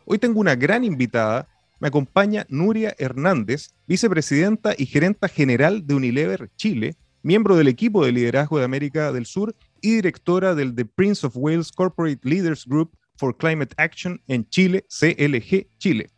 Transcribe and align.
Hoy 0.05 0.19
tengo 0.19 0.41
una 0.41 0.57
gran 0.57 0.83
invitada, 0.83 1.47
me 1.83 1.89
acompaña 1.89 2.47
Nuria 2.49 2.95
Hernández, 2.97 3.75
vicepresidenta 3.89 4.73
y 4.79 4.87
gerenta 4.87 5.27
general 5.27 5.85
de 5.85 5.97
Unilever 5.97 6.49
Chile, 6.55 6.95
miembro 7.25 7.57
del 7.57 7.67
equipo 7.67 8.05
de 8.05 8.13
liderazgo 8.13 8.61
de 8.61 8.65
América 8.65 9.11
del 9.11 9.27
Sur 9.27 9.57
y 9.81 9.97
directora 9.97 10.55
del 10.55 10.77
The 10.77 10.85
Prince 10.85 11.27
of 11.27 11.37
Wales 11.37 11.73
Corporate 11.73 12.21
Leaders 12.23 12.67
Group 12.67 12.97
for 13.17 13.37
Climate 13.37 13.75
Action 13.79 14.23
en 14.29 14.49
Chile, 14.49 14.85
CLG 14.89 15.67
Chile. 15.79 16.09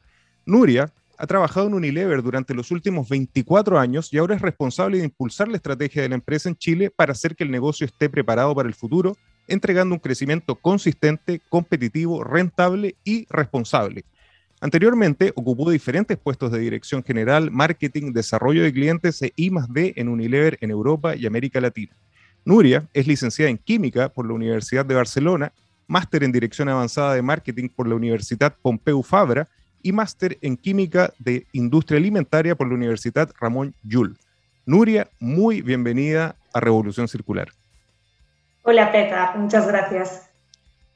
Nuria 0.44 0.92
ha 1.16 1.26
trabajado 1.26 1.68
en 1.68 1.72
Unilever 1.72 2.22
durante 2.22 2.52
los 2.52 2.70
últimos 2.70 3.08
24 3.08 3.78
años 3.78 4.12
y 4.12 4.18
ahora 4.18 4.36
es 4.36 4.42
responsable 4.42 4.98
de 4.98 5.04
impulsar 5.04 5.48
la 5.48 5.56
estrategia 5.56 6.02
de 6.02 6.10
la 6.10 6.16
empresa 6.16 6.50
en 6.50 6.56
Chile 6.56 6.90
para 6.90 7.12
hacer 7.12 7.34
que 7.34 7.44
el 7.44 7.50
negocio 7.50 7.86
esté 7.86 8.10
preparado 8.10 8.54
para 8.54 8.68
el 8.68 8.74
futuro, 8.74 9.16
entregando 9.48 9.94
un 9.94 10.00
crecimiento 10.00 10.56
consistente, 10.56 11.40
competitivo, 11.48 12.22
rentable 12.22 12.96
y 13.02 13.24
responsable. 13.30 14.04
Anteriormente 14.64 15.30
ocupó 15.36 15.70
diferentes 15.70 16.16
puestos 16.16 16.50
de 16.50 16.58
dirección 16.58 17.04
general, 17.04 17.50
marketing, 17.50 18.14
desarrollo 18.14 18.62
de 18.62 18.72
clientes 18.72 19.20
e 19.20 19.30
I+D 19.36 19.92
en 19.94 20.08
Unilever 20.08 20.56
en 20.62 20.70
Europa 20.70 21.14
y 21.14 21.26
América 21.26 21.60
Latina. 21.60 21.92
Nuria 22.46 22.88
es 22.94 23.06
licenciada 23.06 23.50
en 23.50 23.58
Química 23.58 24.08
por 24.08 24.26
la 24.26 24.32
Universidad 24.32 24.86
de 24.86 24.94
Barcelona, 24.94 25.52
máster 25.86 26.24
en 26.24 26.32
Dirección 26.32 26.70
Avanzada 26.70 27.12
de 27.12 27.20
Marketing 27.20 27.68
por 27.68 27.86
la 27.86 27.94
Universidad 27.94 28.54
Pompeu 28.62 29.02
Fabra 29.02 29.48
y 29.82 29.92
máster 29.92 30.38
en 30.40 30.56
Química 30.56 31.12
de 31.18 31.46
Industria 31.52 31.98
Alimentaria 31.98 32.54
por 32.54 32.66
la 32.66 32.74
Universidad 32.74 33.30
Ramón 33.38 33.74
Llull. 33.82 34.16
Nuria, 34.64 35.10
muy 35.20 35.60
bienvenida 35.60 36.36
a 36.54 36.60
Revolución 36.60 37.06
Circular. 37.06 37.48
Hola 38.62 38.90
Petra, 38.90 39.34
muchas 39.36 39.68
gracias. 39.68 40.33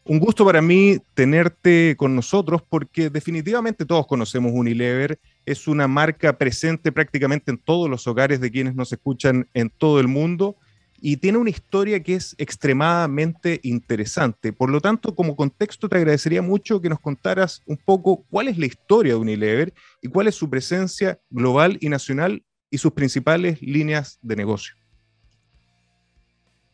Un 0.08 0.20
gusto 0.20 0.42
para 0.46 0.62
mí 0.62 0.96
tenerte 1.12 1.94
con 1.98 2.16
nosotros 2.16 2.62
porque 2.66 3.10
definitivamente 3.10 3.84
todos 3.84 4.06
conocemos 4.06 4.52
Unilever. 4.54 5.20
Es 5.44 5.69
una 5.69 5.86
marca 5.86 6.38
presente 6.38 6.91
prácticamente 6.92 7.50
en 7.50 7.58
todos 7.58 7.91
los 7.91 8.06
hogares 8.06 8.41
de 8.41 8.50
quienes 8.50 8.74
nos 8.74 8.91
escuchan 8.91 9.50
en 9.52 9.69
todo 9.69 10.00
el 10.00 10.08
mundo 10.08 10.56
y 10.98 11.19
tiene 11.19 11.36
una 11.36 11.50
historia 11.50 12.02
que 12.02 12.14
es 12.14 12.34
extremadamente 12.38 13.60
interesante. 13.62 14.50
Por 14.54 14.70
lo 14.70 14.80
tanto, 14.80 15.14
como 15.14 15.36
contexto, 15.36 15.91
te 15.91 15.98
agradecería 15.98 16.40
mucho 16.40 16.80
que 16.80 16.88
nos 16.88 17.00
contaras 17.00 17.60
un 17.66 17.76
poco 17.76 18.25
cuál 18.30 18.48
es 18.48 18.56
la 18.56 18.64
historia 18.64 19.12
de 19.12 19.19
Unilever 19.19 19.75
y 20.00 20.08
cuál 20.08 20.28
es 20.28 20.34
su 20.36 20.48
presencia 20.48 21.20
global 21.28 21.76
y 21.82 21.90
nacional 21.90 22.42
y 22.70 22.78
sus 22.78 22.92
principales 22.92 23.60
líneas 23.60 24.19
de 24.22 24.36
negocio. 24.36 24.75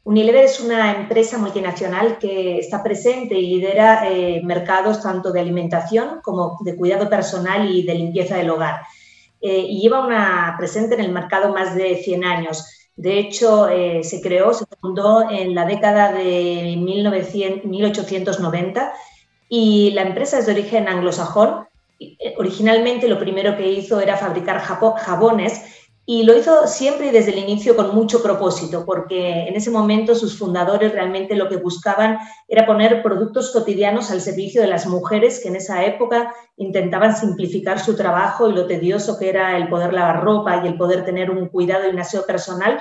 Unilever 0.04 0.44
es 0.44 0.60
una 0.60 0.94
empresa 0.94 1.38
multinacional 1.38 2.19
que 2.19 2.59
está 2.59 2.82
presente 2.82 3.37
y 3.37 3.56
lidera 3.56 4.06
eh, 4.06 4.42
mercados 4.44 5.03
tanto 5.03 5.32
de 5.32 5.41
alimentación 5.41 6.20
como 6.22 6.59
de 6.60 6.76
cuidado 6.76 7.09
personal 7.09 7.75
y 7.75 7.84
de 7.84 7.94
limpieza 7.94 8.37
del 8.37 8.50
hogar. 8.50 8.82
Eh, 9.41 9.65
y 9.66 9.81
lleva 9.81 10.06
una 10.06 10.54
presente 10.59 10.94
en 10.94 11.00
el 11.00 11.10
mercado 11.10 11.54
más 11.54 11.75
de 11.75 11.97
100 11.97 12.22
años. 12.22 12.91
De 12.97 13.19
hecho, 13.19 13.66
eh, 13.69 14.04
se 14.04 14.20
creó, 14.20 14.53
se 14.53 14.66
fundó 14.78 15.31
en 15.31 15.54
la 15.54 15.65
década 15.65 16.12
de 16.12 16.76
1900, 16.78 17.65
1890 17.65 18.92
y 19.48 19.91
la 19.92 20.03
empresa 20.03 20.38
es 20.38 20.44
de 20.44 20.53
origen 20.53 20.86
anglosajón. 20.86 21.66
Originalmente 22.36 23.09
lo 23.09 23.19
primero 23.19 23.56
que 23.56 23.72
hizo 23.72 24.00
era 24.00 24.19
fabricar 24.19 24.60
jabones 24.60 25.84
y 26.06 26.25
lo 26.25 26.37
hizo 26.37 26.66
siempre 26.66 27.06
y 27.06 27.10
desde 27.10 27.32
el 27.32 27.38
inicio 27.38 27.75
con 27.75 27.94
mucho 27.94 28.22
propósito, 28.22 28.84
porque 28.84 29.48
en 29.48 29.54
ese 29.54 29.70
momento 29.70 30.15
sus 30.15 30.38
fundadores 30.38 30.92
realmente 30.92 31.34
lo 31.34 31.48
que 31.48 31.56
buscaban 31.56 32.19
era 32.47 32.66
poner 32.66 33.03
productos 33.03 33.50
cotidianos 33.53 34.10
al 34.10 34.20
servicio 34.20 34.60
de 34.60 34.69
las 34.69 34.87
mujeres 34.87 35.41
que 35.41 35.48
en 35.48 35.56
esa 35.56 35.84
época 35.84 36.34
intentaban 36.59 37.16
simplificar 37.16 37.81
su 37.81 37.97
trabajo 37.97 38.50
y 38.50 38.53
lo 38.53 38.66
tedioso 38.66 39.19
que 39.19 39.31
era 39.31 39.56
el 39.56 39.69
poder 39.69 39.94
lavar 39.94 40.22
ropa 40.22 40.60
y 40.62 40.69
el 40.69 40.76
poder 40.76 41.06
tener 41.06 41.31
un 41.31 41.48
cuidado 41.48 41.87
y 41.87 41.91
un 41.91 41.98
aseo 41.98 42.26
personal, 42.26 42.81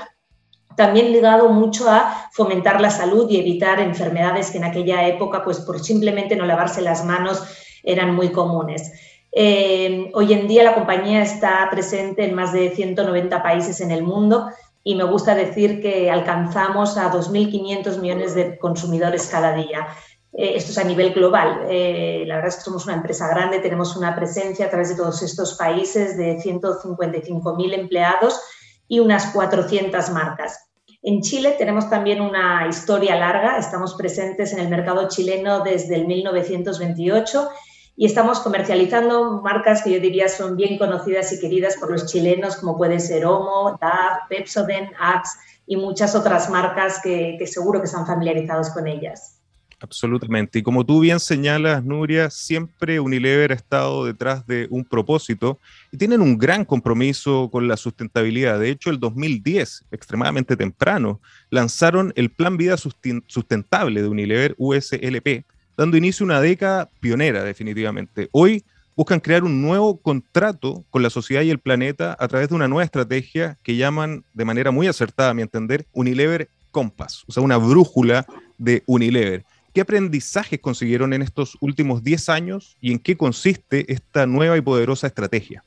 también 0.75 1.11
ligado 1.13 1.49
mucho 1.49 1.89
a 1.89 2.29
fomentar 2.33 2.81
la 2.81 2.89
salud 2.89 3.29
y 3.29 3.37
evitar 3.37 3.79
enfermedades 3.79 4.51
que 4.51 4.57
en 4.57 4.65
aquella 4.65 5.07
época, 5.07 5.43
pues 5.45 5.61
por 5.61 5.79
simplemente 5.79 6.35
no 6.35 6.45
lavarse 6.45 6.81
las 6.81 7.05
manos, 7.05 7.41
eran 7.83 8.15
muy 8.15 8.31
comunes. 8.31 8.91
Eh, 9.35 10.11
hoy 10.13 10.31
en 10.31 10.47
día 10.47 10.63
la 10.63 10.75
compañía 10.75 11.23
está 11.23 11.67
presente 11.71 12.23
en 12.23 12.35
más 12.35 12.53
de 12.53 12.69
190 12.69 13.41
países 13.41 13.81
en 13.81 13.89
el 13.89 14.03
mundo 14.03 14.49
y 14.83 14.93
me 14.93 15.05
gusta 15.05 15.33
decir 15.33 15.81
que 15.81 16.11
alcanzamos 16.11 16.97
a 16.97 17.11
2.500 17.11 17.99
millones 17.99 18.35
de 18.35 18.59
consumidores 18.59 19.27
cada 19.27 19.55
día. 19.55 19.87
Eh, 20.33 20.53
esto 20.55 20.71
es 20.71 20.77
a 20.77 20.83
nivel 20.83 21.13
global. 21.13 21.65
Eh, 21.67 22.25
la 22.27 22.35
verdad 22.35 22.49
es 22.49 22.57
que 22.57 22.61
somos 22.61 22.85
una 22.85 22.95
empresa 22.95 23.27
grande, 23.27 23.59
tenemos 23.59 23.95
una 23.95 24.15
presencia 24.15 24.67
a 24.67 24.69
través 24.69 24.89
de 24.89 24.95
todos 24.95 25.23
estos 25.23 25.55
países 25.55 26.15
de 26.15 26.37
155.000 26.37 27.73
empleados 27.73 28.39
y 28.87 28.99
unas 28.99 29.27
400 29.33 30.11
marcas. 30.11 30.69
En 31.01 31.21
Chile 31.21 31.55
tenemos 31.57 31.89
también 31.89 32.21
una 32.21 32.67
historia 32.69 33.15
larga, 33.15 33.57
estamos 33.57 33.95
presentes 33.95 34.53
en 34.53 34.59
el 34.59 34.69
mercado 34.69 35.07
chileno 35.07 35.61
desde 35.61 35.95
el 35.95 36.05
1928 36.05 37.49
y 37.95 38.05
estamos 38.05 38.39
comercializando 38.39 39.41
marcas 39.41 39.83
que 39.83 39.91
yo 39.91 39.99
diría 39.99 40.27
son 40.27 40.55
bien 40.55 40.77
conocidas 40.77 41.31
y 41.31 41.39
queridas 41.39 41.77
por 41.77 41.91
los 41.91 42.05
chilenos, 42.07 42.55
como 42.57 42.77
puede 42.77 42.99
ser 42.99 43.25
Omo, 43.25 43.77
DAF, 43.79 44.27
Pepsodent, 44.29 44.89
Axe 44.99 45.37
y 45.67 45.77
muchas 45.77 46.15
otras 46.15 46.49
marcas 46.49 46.99
que, 47.03 47.35
que 47.37 47.47
seguro 47.47 47.79
que 47.79 47.85
están 47.85 48.07
familiarizados 48.07 48.71
con 48.71 48.87
ellas. 48.87 49.39
Absolutamente. 49.83 50.59
Y 50.59 50.63
como 50.63 50.85
tú 50.85 51.01
bien 51.01 51.19
señalas, 51.19 51.83
Nuria, 51.83 52.29
siempre 52.29 53.01
Unilever 53.01 53.51
ha 53.51 53.55
estado 53.55 54.05
detrás 54.05 54.47
de 54.47 54.65
un 54.69 54.85
propósito 54.85 55.59
y 55.91 55.97
tienen 55.97 56.21
un 56.21 56.37
gran 56.37 56.63
compromiso 56.63 57.49
con 57.51 57.67
la 57.67 57.75
sustentabilidad. 57.75 58.61
De 58.61 58.69
hecho, 58.69 58.89
el 58.89 58.99
2010, 59.01 59.83
extremadamente 59.91 60.55
temprano, 60.55 61.19
lanzaron 61.49 62.13
el 62.15 62.31
Plan 62.31 62.55
Vida 62.55 62.77
Sustentable 62.77 64.01
de 64.01 64.07
Unilever 64.07 64.55
USLP, 64.57 65.43
dando 65.77 65.97
inicio 65.97 66.23
a 66.23 66.27
una 66.27 66.41
década 66.41 66.89
pionera 66.99 67.43
definitivamente. 67.43 68.29
Hoy 68.31 68.63
buscan 68.95 69.19
crear 69.19 69.43
un 69.43 69.61
nuevo 69.61 69.97
contrato 69.97 70.83
con 70.89 71.01
la 71.01 71.09
sociedad 71.09 71.41
y 71.41 71.49
el 71.49 71.59
planeta 71.59 72.15
a 72.19 72.27
través 72.27 72.49
de 72.49 72.55
una 72.55 72.67
nueva 72.67 72.83
estrategia 72.83 73.57
que 73.63 73.75
llaman 73.75 74.23
de 74.33 74.45
manera 74.45 74.71
muy 74.71 74.87
acertada, 74.87 75.31
a 75.31 75.33
mi 75.33 75.41
entender, 75.41 75.85
Unilever 75.93 76.49
Compass, 76.71 77.23
o 77.27 77.31
sea, 77.31 77.43
una 77.43 77.57
brújula 77.57 78.25
de 78.57 78.83
Unilever. 78.85 79.43
¿Qué 79.73 79.81
aprendizajes 79.81 80.59
consiguieron 80.59 81.13
en 81.13 81.23
estos 81.23 81.57
últimos 81.59 82.03
10 82.03 82.29
años 82.29 82.77
y 82.79 82.91
en 82.91 82.99
qué 82.99 83.17
consiste 83.17 83.91
esta 83.91 84.27
nueva 84.27 84.55
y 84.57 84.61
poderosa 84.61 85.07
estrategia? 85.07 85.63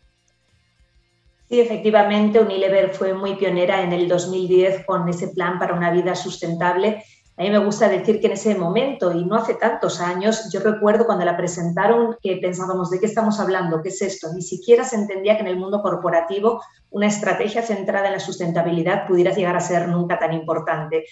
Sí, 1.49 1.61
efectivamente, 1.61 2.41
Unilever 2.41 2.93
fue 2.93 3.15
muy 3.15 3.35
pionera 3.35 3.83
en 3.83 3.93
el 3.93 4.09
2010 4.09 4.85
con 4.85 5.09
ese 5.09 5.29
plan 5.29 5.59
para 5.59 5.75
una 5.75 5.91
vida 5.91 6.15
sustentable. 6.15 7.05
A 7.39 7.43
mí 7.43 7.51
me 7.51 7.59
gusta 7.59 7.89
decir 7.91 8.19
que 8.19 8.29
en 8.29 8.33
ese 8.33 8.55
momento, 8.55 9.13
y 9.13 9.23
no 9.25 9.37
hace 9.37 9.55
tantos 9.55 10.01
años, 10.01 10.51
yo 10.51 10.61
recuerdo 10.61 11.05
cuando 11.05 11.27
la 11.27 11.37
presentaron 11.37 12.17
que 12.23 12.37
pensábamos, 12.37 12.91
¿de 12.91 12.99
qué 12.99 13.05
estamos 13.05 13.39
hablando? 13.41 13.83
¿Qué 13.83 13.91
es 13.91 14.01
esto? 14.01 14.33
Ni 14.33 14.41
siquiera 14.41 14.85
se 14.85 14.97
entendía 14.97 15.37
que 15.37 15.43
en 15.43 15.49
el 15.49 15.59
mundo 15.59 15.83
corporativo 15.83 16.63
una 16.91 17.09
estrategia 17.09 17.61
centrada 17.61 18.07
en 18.07 18.15
la 18.15 18.21
sustentabilidad 18.21 19.07
pudiera 19.07 19.35
llegar 19.35 19.55
a 19.55 19.61
ser 19.61 19.87
nunca 19.89 20.19
tan 20.19 20.33
importante. 20.33 21.05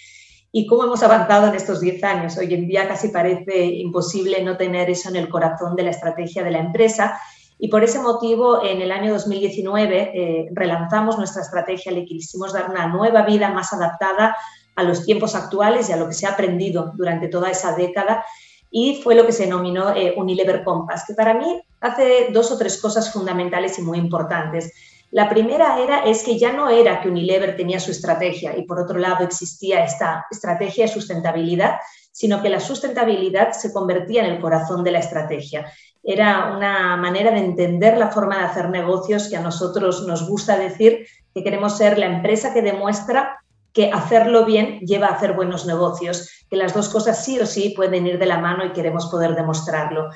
¿Y 0.51 0.65
cómo 0.65 0.85
hemos 0.85 1.03
avanzado 1.03 1.47
en 1.47 1.53
estos 1.53 1.79
10 1.79 2.03
años? 2.03 2.37
Hoy 2.37 2.51
en 2.55 2.67
día 2.67 2.87
casi 2.87 3.09
parece 3.09 3.63
imposible 3.65 4.41
no 4.43 4.57
tener 4.57 4.89
eso 4.89 5.09
en 5.09 5.17
el 5.17 5.29
corazón 5.29 5.75
de 5.75 5.83
la 5.83 5.91
estrategia 5.91 6.43
de 6.43 6.51
la 6.51 6.59
empresa 6.59 7.19
y 7.57 7.69
por 7.69 7.83
ese 7.83 7.99
motivo, 7.99 8.63
en 8.63 8.81
el 8.81 8.91
año 8.91 9.13
2019 9.13 10.11
eh, 10.13 10.49
relanzamos 10.51 11.17
nuestra 11.17 11.41
estrategia, 11.41 11.91
le 11.91 12.05
quisimos 12.05 12.51
dar 12.51 12.69
una 12.69 12.87
nueva 12.87 13.21
vida 13.21 13.49
más 13.49 13.71
adaptada 13.71 14.35
a 14.75 14.83
los 14.83 15.05
tiempos 15.05 15.35
actuales 15.35 15.89
y 15.89 15.93
a 15.93 15.97
lo 15.97 16.07
que 16.07 16.13
se 16.13 16.27
ha 16.27 16.31
aprendido 16.31 16.91
durante 16.95 17.27
toda 17.27 17.49
esa 17.49 17.75
década. 17.75 18.25
Y 18.69 19.01
fue 19.03 19.15
lo 19.15 19.25
que 19.25 19.31
se 19.31 19.43
denominó 19.43 19.95
eh, 19.95 20.13
Unilever 20.17 20.63
Compass, 20.63 21.05
que 21.07 21.13
para 21.13 21.33
mí 21.33 21.61
hace 21.81 22.29
dos 22.31 22.51
o 22.51 22.57
tres 22.57 22.81
cosas 22.81 23.11
fundamentales 23.11 23.79
y 23.79 23.81
muy 23.81 23.97
importantes. 23.97 24.73
La 25.11 25.29
primera 25.29 25.79
era 25.79 26.03
es 26.03 26.23
que 26.23 26.37
ya 26.37 26.51
no 26.51 26.67
era 26.67 26.99
que 27.01 27.09
Unilever 27.09 27.55
tenía 27.55 27.79
su 27.79 27.91
estrategia 27.91 28.57
y 28.57 28.63
por 28.63 28.79
otro 28.79 28.99
lado 28.99 29.23
existía 29.23 29.83
esta 29.83 30.25
estrategia 30.29 30.85
de 30.85 30.91
sustentabilidad, 30.91 31.75
sino 32.11 32.41
que 32.41 32.49
la 32.49 32.59
sustentabilidad 32.59 33.51
se 33.51 33.71
convertía 33.71 34.25
en 34.25 34.33
el 34.33 34.41
corazón 34.41 34.83
de 34.83 34.91
la 34.91 34.99
estrategia 34.99 35.71
era 36.05 36.55
una 36.55 36.95
manera 36.97 37.31
de 37.31 37.39
entender 37.39 37.97
la 37.97 38.11
forma 38.11 38.37
de 38.37 38.45
hacer 38.45 38.69
negocios 38.69 39.27
que 39.27 39.37
a 39.37 39.41
nosotros 39.41 40.05
nos 40.05 40.29
gusta 40.29 40.55
decir 40.55 41.07
que 41.33 41.43
queremos 41.43 41.77
ser 41.77 41.97
la 41.97 42.05
empresa 42.05 42.53
que 42.53 42.61
demuestra 42.61 43.43
que 43.75 43.91
hacerlo 43.91 44.45
bien 44.45 44.79
lleva 44.79 45.07
a 45.07 45.15
hacer 45.15 45.33
buenos 45.33 45.65
negocios, 45.65 46.45
que 46.49 46.55
las 46.55 46.73
dos 46.73 46.87
cosas 46.87 47.23
sí 47.23 47.37
o 47.39 47.45
sí 47.45 47.73
pueden 47.75 48.07
ir 48.07 48.17
de 48.17 48.25
la 48.25 48.39
mano 48.39 48.65
y 48.65 48.71
queremos 48.71 49.07
poder 49.07 49.35
demostrarlo. 49.35 50.09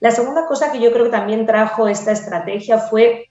La 0.00 0.10
segunda 0.10 0.46
cosa 0.46 0.72
que 0.72 0.80
yo 0.80 0.92
creo 0.92 1.04
que 1.04 1.12
también 1.12 1.46
trajo 1.46 1.86
esta 1.86 2.10
estrategia 2.10 2.78
fue 2.78 3.30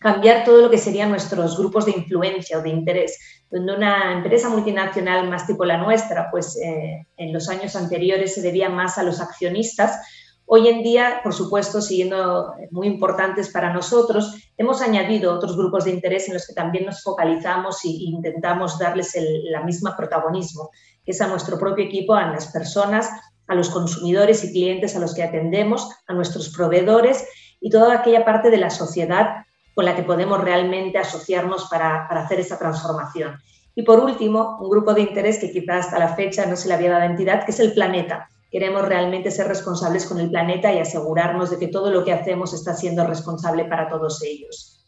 cambiar 0.00 0.44
todo 0.44 0.62
lo 0.62 0.70
que 0.70 0.78
serían 0.78 1.10
nuestros 1.10 1.56
grupos 1.56 1.86
de 1.86 1.92
influencia 1.92 2.58
o 2.58 2.62
de 2.62 2.70
interés. 2.70 3.18
Donde 3.50 3.74
una 3.74 4.12
empresa 4.12 4.48
multinacional 4.48 5.30
más 5.30 5.46
tipo 5.46 5.64
la 5.64 5.78
nuestra, 5.78 6.28
pues 6.30 6.58
eh, 6.60 7.06
en 7.16 7.32
los 7.32 7.48
años 7.48 7.76
anteriores 7.76 8.34
se 8.34 8.42
debía 8.42 8.68
más 8.68 8.98
a 8.98 9.04
los 9.04 9.20
accionistas, 9.20 10.00
Hoy 10.46 10.68
en 10.68 10.82
día, 10.82 11.20
por 11.22 11.32
supuesto, 11.32 11.80
siguiendo 11.80 12.54
muy 12.70 12.86
importantes 12.86 13.48
para 13.48 13.72
nosotros, 13.72 14.34
hemos 14.56 14.80
añadido 14.80 15.34
otros 15.34 15.56
grupos 15.56 15.84
de 15.84 15.90
interés 15.90 16.28
en 16.28 16.34
los 16.34 16.46
que 16.46 16.54
también 16.54 16.86
nos 16.86 17.02
focalizamos 17.02 17.84
e 17.84 17.88
intentamos 17.88 18.78
darles 18.78 19.14
el 19.16 19.50
la 19.50 19.62
misma 19.62 19.96
protagonismo, 19.96 20.70
que 21.04 21.12
es 21.12 21.20
a 21.20 21.26
nuestro 21.26 21.58
propio 21.58 21.84
equipo, 21.84 22.14
a 22.14 22.30
las 22.30 22.48
personas, 22.48 23.10
a 23.46 23.54
los 23.54 23.70
consumidores 23.70 24.44
y 24.44 24.52
clientes 24.52 24.96
a 24.96 25.00
los 25.00 25.14
que 25.14 25.22
atendemos, 25.22 25.90
a 26.06 26.14
nuestros 26.14 26.50
proveedores 26.50 27.26
y 27.60 27.70
toda 27.70 27.94
aquella 27.94 28.24
parte 28.24 28.50
de 28.50 28.58
la 28.58 28.70
sociedad 28.70 29.44
con 29.74 29.84
la 29.84 29.96
que 29.96 30.02
podemos 30.02 30.40
realmente 30.40 30.98
asociarnos 30.98 31.68
para, 31.68 32.06
para 32.08 32.24
hacer 32.24 32.40
esa 32.40 32.58
transformación. 32.58 33.36
Y 33.74 33.82
por 33.82 33.98
último, 33.98 34.56
un 34.60 34.70
grupo 34.70 34.94
de 34.94 35.00
interés 35.02 35.38
que 35.38 35.50
quizás 35.50 35.86
hasta 35.86 35.98
la 35.98 36.14
fecha 36.14 36.46
no 36.46 36.54
se 36.54 36.68
le 36.68 36.74
había 36.74 36.92
dado 36.92 37.04
entidad, 37.04 37.44
que 37.44 37.50
es 37.50 37.58
el 37.58 37.72
planeta 37.72 38.28
queremos 38.54 38.86
realmente 38.86 39.32
ser 39.32 39.48
responsables 39.48 40.06
con 40.06 40.20
el 40.20 40.30
planeta 40.30 40.72
y 40.72 40.78
asegurarnos 40.78 41.50
de 41.50 41.58
que 41.58 41.66
todo 41.66 41.90
lo 41.90 42.04
que 42.04 42.12
hacemos 42.12 42.54
está 42.54 42.72
siendo 42.72 43.04
responsable 43.04 43.64
para 43.64 43.88
todos 43.88 44.22
ellos. 44.22 44.86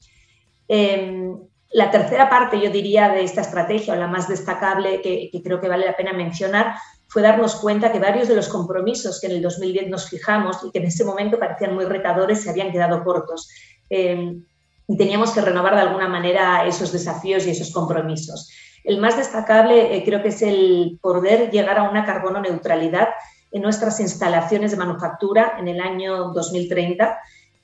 Em, 0.68 1.36
la 1.72 1.90
tercera 1.90 2.30
parte, 2.30 2.60
yo 2.60 2.70
diría, 2.70 3.08
de 3.08 3.24
esta 3.24 3.40
estrategia, 3.40 3.94
o 3.94 3.96
la 3.96 4.06
más 4.06 4.28
destacable 4.28 5.02
que, 5.02 5.32
creo 5.42 5.60
que 5.60 5.66
vale 5.66 5.84
la 5.84 5.96
pena 5.96 6.12
mencionar, 6.12 6.76
fue 7.08 7.22
darnos 7.22 7.56
cuenta 7.56 7.90
que 7.90 7.98
varios 7.98 8.28
de 8.28 8.36
los 8.36 8.46
compromisos 8.46 9.20
que 9.20 9.26
en 9.26 9.32
el 9.32 9.42
2010 9.42 9.88
nos 9.88 10.08
fijamos 10.10 10.58
y 10.62 10.70
que 10.70 10.78
en 10.78 10.84
ese 10.84 11.04
momento 11.04 11.36
parecían 11.36 11.74
muy 11.74 11.86
retadores 11.86 12.42
se 12.42 12.50
habían 12.50 12.70
quedado 12.70 13.02
cortos. 13.02 13.48
Em, 13.90 14.44
y 14.86 14.96
teníamos 14.96 15.32
que 15.32 15.40
renovar 15.40 15.74
de 15.74 15.80
alguna 15.80 16.06
manera 16.06 16.64
esos 16.68 16.92
desafíos 16.92 17.44
y 17.48 17.50
esos 17.50 17.72
compromisos. 17.72 18.48
El 18.84 19.00
más 19.00 19.16
destacable 19.16 19.96
eh, 19.96 20.04
creo 20.04 20.22
que 20.22 20.28
es 20.28 20.40
el 20.42 21.00
poder 21.02 21.50
llegar 21.50 21.80
a 21.80 21.90
una 21.90 22.04
carbono 22.04 22.40
neutralidad 22.40 23.08
en 23.56 23.62
nuestras 23.62 24.00
instalaciones 24.00 24.72
de 24.72 24.76
manufactura 24.76 25.56
en 25.58 25.66
el 25.66 25.80
año 25.80 26.30
2030 26.34 27.18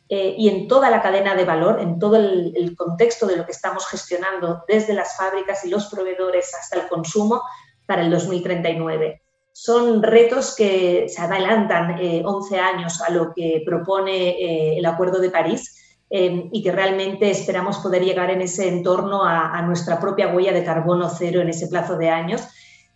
eh, 0.09 0.35
y 0.39 0.49
en 0.49 0.67
toda 0.67 0.89
la 0.89 1.03
cadena 1.03 1.35
de 1.35 1.45
valor, 1.45 1.81
en 1.81 1.99
todo 1.99 2.17
el, 2.17 2.75
contexto 2.77 3.27
de 3.27 3.37
lo 3.37 3.45
que 3.45 3.53
estamos 3.53 3.87
gestionando 3.87 4.65
desde 4.67 4.95
las 4.95 5.19
fábricas 5.19 5.67
y 5.67 5.69
los 5.69 5.89
proveedores 5.89 6.55
hasta 6.55 6.81
el 6.81 6.89
consumo 6.89 7.43
para 7.85 8.01
el 8.01 8.11
2039. 8.11 9.21
Son 9.53 10.03
retos 10.03 10.57
que 10.57 11.11
se 11.11 11.21
adelantan 11.21 12.01
11 12.25 12.57
eh, 12.57 12.59
años 12.59 13.03
a 13.03 13.11
lo 13.11 13.35
que 13.35 13.63
propone 13.67 14.31
eh, 14.31 14.79
el 14.79 14.87
Acuerdo 14.87 15.21
de 15.21 15.31
París 15.31 15.79
y 16.15 16.63
que 16.63 16.73
realmente 16.73 17.31
esperamos 17.31 17.79
poder 17.79 18.05
llegar 18.05 18.29
en 18.29 18.43
ese 18.43 18.69
entorno 18.69 19.25
a, 19.25 19.57
a 19.57 19.63
nuestra 19.63 19.99
propia 19.99 20.29
huella 20.29 20.53
de 20.53 20.63
carbono 20.63 21.09
cero 21.09 21.41
en 21.41 21.49
ese 21.49 21.69
plazo 21.69 21.97
de 21.97 22.11
años 22.11 22.43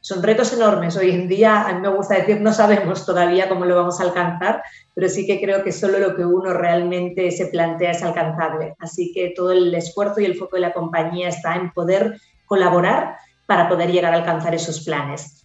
son 0.06 0.22
retos 0.22 0.52
enormes. 0.52 0.96
Hoy 0.96 1.10
en 1.10 1.26
día, 1.26 1.62
a 1.62 1.72
mí 1.72 1.80
me 1.80 1.88
gusta 1.88 2.14
decir, 2.14 2.40
no 2.40 2.52
sabemos 2.52 3.04
todavía 3.04 3.48
cómo 3.48 3.64
lo 3.64 3.74
vamos 3.74 3.98
a 3.98 4.04
alcanzar, 4.04 4.62
pero 4.94 5.08
sí 5.08 5.26
que 5.26 5.40
creo 5.40 5.64
que 5.64 5.72
solo 5.72 5.98
lo 5.98 6.14
que 6.14 6.24
uno 6.24 6.52
realmente 6.52 7.32
se 7.32 7.46
plantea 7.46 7.90
es 7.90 8.04
alcanzable. 8.04 8.76
Así 8.78 9.10
que 9.12 9.32
todo 9.34 9.50
el 9.50 9.74
esfuerzo 9.74 10.20
y 10.20 10.24
el 10.24 10.36
foco 10.36 10.54
de 10.54 10.62
la 10.62 10.72
compañía 10.72 11.28
está 11.28 11.56
en 11.56 11.72
poder 11.72 12.20
colaborar 12.44 13.16
para 13.48 13.68
poder 13.68 13.90
llegar 13.90 14.14
a 14.14 14.18
alcanzar 14.18 14.54
esos 14.54 14.84
planes. 14.84 15.44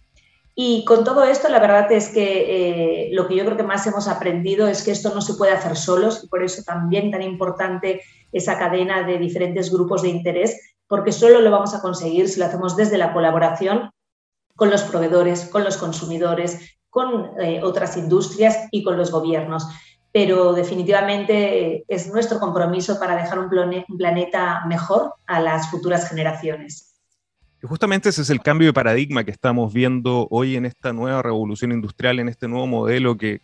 Y 0.54 0.84
con 0.84 1.02
todo 1.02 1.24
esto, 1.24 1.48
la 1.48 1.58
verdad 1.58 1.90
es 1.90 2.10
que 2.10 3.06
eh, 3.08 3.08
lo 3.14 3.26
que 3.26 3.34
yo 3.34 3.44
creo 3.44 3.56
que 3.56 3.64
más 3.64 3.84
hemos 3.88 4.06
aprendido 4.06 4.68
es 4.68 4.84
que 4.84 4.92
esto 4.92 5.12
no 5.12 5.22
se 5.22 5.34
puede 5.34 5.50
hacer 5.50 5.76
solos 5.76 6.22
y 6.22 6.28
por 6.28 6.44
eso 6.44 6.62
también 6.62 7.10
tan 7.10 7.22
importante 7.22 8.00
esa 8.30 8.60
cadena 8.60 9.02
de 9.02 9.18
diferentes 9.18 9.72
grupos 9.72 10.02
de 10.02 10.10
interés, 10.10 10.76
porque 10.86 11.10
solo 11.10 11.40
lo 11.40 11.50
vamos 11.50 11.74
a 11.74 11.82
conseguir 11.82 12.28
si 12.28 12.38
lo 12.38 12.46
hacemos 12.46 12.76
desde 12.76 12.96
la 12.96 13.12
colaboración 13.12 13.90
con 14.56 14.70
los 14.70 14.82
proveedores, 14.82 15.46
con 15.46 15.64
los 15.64 15.76
consumidores, 15.76 16.76
con 16.90 17.40
eh, 17.40 17.60
otras 17.62 17.96
industrias 17.96 18.68
y 18.70 18.82
con 18.82 18.96
los 18.96 19.10
gobiernos. 19.10 19.66
Pero 20.12 20.52
definitivamente 20.52 21.76
eh, 21.76 21.84
es 21.88 22.12
nuestro 22.12 22.38
compromiso 22.38 22.98
para 22.98 23.16
dejar 23.16 23.38
un, 23.38 23.48
planeta 23.96 24.62
mejor 24.66 25.14
a 25.26 25.40
las 25.40 25.70
futuras 25.70 26.08
generaciones. 26.08 26.94
Justamente 27.62 28.08
ese 28.08 28.22
es 28.22 28.30
el 28.30 28.42
cambio 28.42 28.68
de 28.68 28.72
paradigma 28.72 29.24
que 29.24 29.30
estamos 29.30 29.72
viendo 29.72 30.26
hoy 30.30 30.56
en 30.56 30.66
esta 30.66 30.92
nueva 30.92 31.22
revolución 31.22 31.72
industrial, 31.72 32.18
en 32.18 32.28
este 32.28 32.48
nuevo 32.48 32.66
modelo 32.66 33.16
que, 33.16 33.40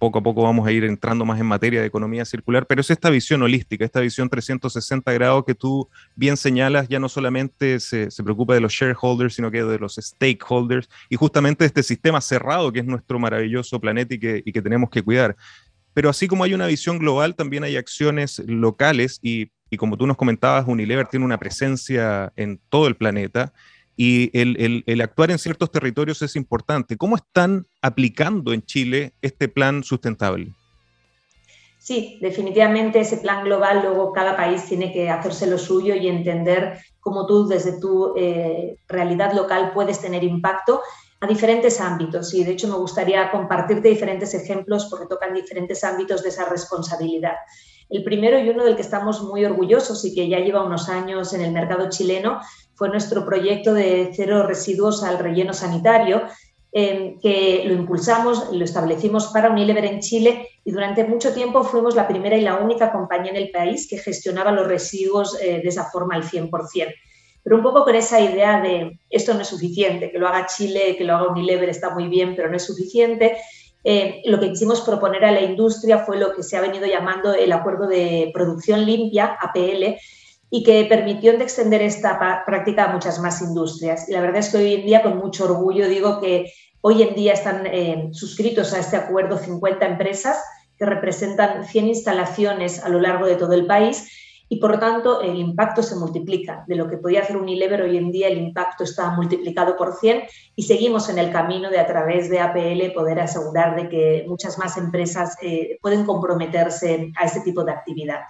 poco 0.00 0.18
a 0.18 0.22
poco 0.22 0.42
vamos 0.42 0.66
a 0.66 0.72
ir 0.72 0.82
entrando 0.82 1.26
más 1.26 1.38
en 1.38 1.46
materia 1.46 1.82
de 1.82 1.86
economía 1.86 2.24
circular, 2.24 2.66
pero 2.66 2.80
es 2.80 2.90
esta 2.90 3.10
visión 3.10 3.42
holística, 3.42 3.84
esta 3.84 4.00
visión 4.00 4.30
360 4.30 5.12
grados 5.12 5.44
que 5.44 5.54
tú 5.54 5.88
bien 6.16 6.38
señalas, 6.38 6.88
ya 6.88 6.98
no 6.98 7.10
solamente 7.10 7.78
se, 7.80 8.08
preocupa 8.24 8.54
de 8.54 8.60
los 8.60 8.72
shareholders, 8.72 9.34
sino 9.34 9.50
que 9.50 9.62
de 9.62 9.78
los 9.78 9.96
stakeholders 9.96 10.88
y 11.10 11.16
justamente 11.16 11.64
de 11.64 11.66
este 11.66 11.82
sistema 11.82 12.22
cerrado 12.22 12.72
que 12.72 12.80
es 12.80 12.86
nuestro 12.86 13.18
maravilloso 13.18 13.78
planeta 13.78 14.14
y 14.14 14.18
que, 14.18 14.42
y 14.44 14.52
que 14.52 14.62
tenemos 14.62 14.88
que 14.88 15.02
cuidar. 15.02 15.36
Pero 15.92 16.08
así 16.08 16.28
como 16.28 16.44
hay 16.44 16.54
una 16.54 16.66
visión 16.66 16.98
global, 16.98 17.34
también 17.34 17.62
hay 17.62 17.76
acciones 17.76 18.38
locales 18.46 19.18
y, 19.22 19.52
y 19.68 19.76
como 19.76 19.98
tú 19.98 20.06
nos 20.06 20.16
comentabas, 20.16 20.66
Unilever 20.66 21.08
tiene 21.08 21.26
una 21.26 21.38
presencia 21.38 22.32
en 22.36 22.58
todo 22.70 22.86
el 22.86 22.96
planeta 22.96 23.52
y 24.02 24.30
el, 24.32 24.98
actuar 25.02 25.30
en 25.30 25.38
ciertos 25.38 25.70
territorios 25.70 26.22
es 26.22 26.34
importante. 26.34 26.96
¿Cómo 26.96 27.16
están 27.16 27.66
aplicando 27.82 28.54
en 28.54 28.62
Chile 28.62 29.12
este 29.20 29.46
plan 29.46 29.84
sustentable? 29.84 30.54
Sí, 31.78 32.16
definitivamente 32.22 33.00
ese 33.00 33.18
plan 33.18 33.44
global, 33.44 33.82
luego 33.82 34.10
cada 34.14 34.38
país 34.38 34.64
tiene 34.64 34.90
que 34.90 35.10
hacerse 35.10 35.46
lo 35.46 35.58
suyo 35.58 35.94
y 35.94 36.08
entender 36.08 36.78
cómo 36.98 37.26
tú 37.26 37.46
desde 37.46 37.78
tu 37.78 38.14
eh, 38.16 38.78
realidad 38.88 39.34
local 39.34 39.72
puedes 39.74 40.00
tener 40.00 40.24
impacto 40.24 40.80
a 41.20 41.26
diferentes 41.26 41.78
ámbitos. 41.78 42.32
Y 42.32 42.42
de 42.42 42.52
hecho 42.52 42.68
me 42.68 42.76
gustaría 42.76 43.30
compartirte 43.30 43.88
diferentes 43.88 44.32
ejemplos 44.32 44.86
porque 44.88 45.08
tocan 45.08 45.34
diferentes 45.34 45.84
ámbitos 45.84 46.22
de 46.22 46.30
esa 46.30 46.48
responsabilidad. 46.48 47.34
El 47.90 48.02
primero 48.02 48.38
y 48.38 48.48
uno 48.48 48.64
del 48.64 48.76
que 48.76 48.82
estamos 48.82 49.20
muy 49.20 49.44
orgullosos 49.44 50.02
y 50.06 50.14
que 50.14 50.26
ya 50.26 50.38
lleva 50.38 50.64
unos 50.64 50.88
años 50.88 51.34
en 51.34 51.42
el 51.42 51.52
mercado 51.52 51.90
chileno 51.90 52.40
fue 52.80 52.88
nuestro 52.88 53.26
proyecto 53.26 53.74
de 53.74 54.10
cero 54.16 54.46
residuos 54.46 55.04
al 55.04 55.18
relleno 55.18 55.52
sanitario, 55.52 56.22
que 56.72 57.62
lo 57.66 57.74
impulsamos, 57.74 58.54
lo 58.54 58.64
establecimos 58.64 59.26
para 59.26 59.50
Unilever 59.50 59.84
en 59.84 60.00
Chile 60.00 60.48
y 60.64 60.70
durante 60.72 61.04
mucho 61.04 61.34
tiempo 61.34 61.62
fuimos 61.62 61.94
la 61.94 62.08
primera 62.08 62.38
y 62.38 62.40
la 62.40 62.56
única 62.56 62.90
compañía 62.90 63.32
en 63.32 63.36
el 63.36 63.50
país 63.50 63.86
que 63.86 63.98
gestionaba 63.98 64.50
los 64.50 64.66
residuos 64.66 65.38
eh, 65.42 65.60
de 65.62 65.68
esa 65.68 65.90
forma 65.90 66.14
al 66.14 66.22
100%. 66.22 66.50
Pero 67.42 67.56
un 67.56 67.62
poco 67.62 67.84
con 67.84 67.94
esa 67.94 68.18
idea 68.18 68.62
de 68.62 68.98
esto 69.10 69.34
no 69.34 69.42
es 69.42 69.48
suficiente, 69.48 70.10
que 70.10 70.18
lo 70.18 70.26
haga 70.26 70.46
Chile, 70.46 70.96
que 70.96 71.04
lo 71.04 71.16
haga 71.16 71.32
Unilever 71.32 71.68
está 71.68 71.90
muy 71.90 72.08
bien, 72.08 72.34
pero 72.34 72.48
no 72.48 72.56
es 72.56 72.64
suficiente. 72.64 73.36
Eh, 73.84 74.22
lo 74.24 74.40
que 74.40 74.48
quisimos 74.48 74.80
proponer 74.80 75.26
a 75.26 75.32
la 75.32 75.42
industria 75.42 75.98
fue 75.98 76.16
lo 76.16 76.32
que 76.34 76.42
se 76.42 76.56
ha 76.56 76.62
venido 76.62 76.86
llamando 76.86 77.34
el 77.34 77.52
Acuerdo 77.52 77.86
de 77.86 78.30
Producción 78.32 78.86
Limpia, 78.86 79.36
APL, 79.38 79.98
y 80.50 80.64
que 80.64 80.84
permitió 80.86 81.32
extender 81.32 81.80
esta 81.80 82.44
práctica 82.44 82.84
a 82.84 82.92
muchas 82.92 83.20
más 83.20 83.40
industrias. 83.40 84.08
Y 84.08 84.12
la 84.12 84.20
verdad 84.20 84.38
es 84.38 84.50
que 84.50 84.58
hoy 84.58 84.74
en 84.74 84.86
día, 84.86 85.02
con 85.02 85.16
mucho 85.18 85.44
orgullo, 85.44 85.88
digo 85.88 86.20
que 86.20 86.52
hoy 86.80 87.02
en 87.02 87.14
día 87.14 87.34
están 87.34 87.66
eh, 87.66 88.08
suscritos 88.12 88.74
a 88.74 88.80
este 88.80 88.96
acuerdo 88.96 89.38
50 89.38 89.86
empresas 89.86 90.42
que 90.76 90.86
representan 90.86 91.64
100 91.64 91.88
instalaciones 91.88 92.82
a 92.82 92.88
lo 92.88 93.00
largo 93.00 93.26
de 93.26 93.36
todo 93.36 93.52
el 93.52 93.66
país 93.66 94.08
y 94.48 94.56
por 94.56 94.80
tanto 94.80 95.20
el 95.20 95.36
impacto 95.36 95.82
se 95.82 95.94
multiplica. 95.94 96.64
De 96.66 96.74
lo 96.74 96.88
que 96.88 96.96
podía 96.96 97.20
hacer 97.20 97.36
Unilever 97.36 97.82
hoy 97.82 97.96
en 97.96 98.10
día 98.10 98.26
el 98.26 98.38
impacto 98.38 98.82
está 98.82 99.10
multiplicado 99.10 99.76
por 99.76 99.94
100 99.94 100.22
y 100.56 100.62
seguimos 100.64 101.08
en 101.08 101.18
el 101.18 101.30
camino 101.30 101.70
de 101.70 101.78
a 101.78 101.86
través 101.86 102.28
de 102.28 102.40
APL 102.40 102.92
poder 102.92 103.20
asegurar 103.20 103.76
de 103.76 103.88
que 103.88 104.24
muchas 104.26 104.58
más 104.58 104.76
empresas 104.76 105.36
eh, 105.40 105.78
pueden 105.80 106.04
comprometerse 106.04 107.12
a 107.16 107.26
este 107.26 107.42
tipo 107.42 107.62
de 107.62 107.72
actividad. 107.72 108.22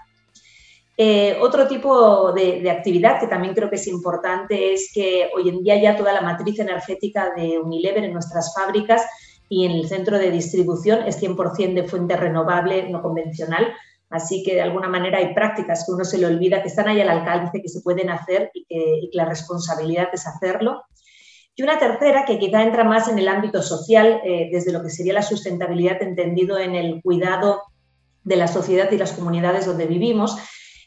Eh, 1.02 1.38
otro 1.40 1.66
tipo 1.66 2.30
de, 2.32 2.70
actividad 2.70 3.18
que 3.18 3.26
también 3.26 3.54
creo 3.54 3.70
que 3.70 3.76
es 3.76 3.86
importante 3.86 4.74
es 4.74 4.90
que 4.92 5.30
hoy 5.34 5.48
en 5.48 5.62
día 5.62 5.80
ya 5.80 5.96
toda 5.96 6.12
la 6.12 6.20
matriz 6.20 6.58
energética 6.58 7.32
de 7.34 7.58
Unilever 7.58 8.04
en 8.04 8.12
nuestras 8.12 8.52
fábricas 8.54 9.06
y 9.48 9.64
en 9.64 9.72
el 9.72 9.88
centro 9.88 10.18
de 10.18 10.30
distribución 10.30 11.06
es 11.06 11.18
100% 11.18 11.72
de 11.72 11.88
fuente 11.88 12.18
renovable 12.18 12.90
no 12.90 13.00
convencional, 13.00 13.72
Así 14.10 14.42
que 14.42 14.56
de 14.56 14.60
alguna 14.60 14.88
manera 14.88 15.18
hay 15.18 15.32
prácticas 15.32 15.86
que 15.86 15.92
uno 15.92 16.04
se 16.04 16.18
le 16.18 16.26
olvida 16.26 16.60
que 16.60 16.68
están 16.68 16.88
ahí 16.88 17.00
al 17.00 17.08
alcance, 17.08 17.62
que 17.62 17.68
se 17.68 17.80
pueden 17.80 18.10
hacer 18.10 18.50
y 18.52 18.66
que, 18.66 19.08
la 19.12 19.24
responsabilidad 19.24 20.08
es 20.12 20.26
hacerlo. 20.26 20.82
Y 21.54 21.62
una 21.62 21.78
tercera 21.78 22.24
que 22.26 22.38
quizá 22.38 22.62
entra 22.62 22.82
más 22.82 23.08
en 23.08 23.20
el 23.20 23.28
ámbito 23.28 23.62
social, 23.62 24.20
eh, 24.24 24.50
desde 24.52 24.72
lo 24.72 24.82
que 24.82 24.90
sería 24.90 25.14
la 25.14 25.22
sustentabilidad 25.22 26.02
entendido 26.02 26.58
en 26.58 26.74
el 26.74 27.00
cuidado 27.00 27.62
de 28.24 28.36
la 28.36 28.48
sociedad 28.48 28.90
y 28.90 28.98
las 28.98 29.12
comunidades 29.12 29.64
donde 29.64 29.86
vivimos, 29.86 30.36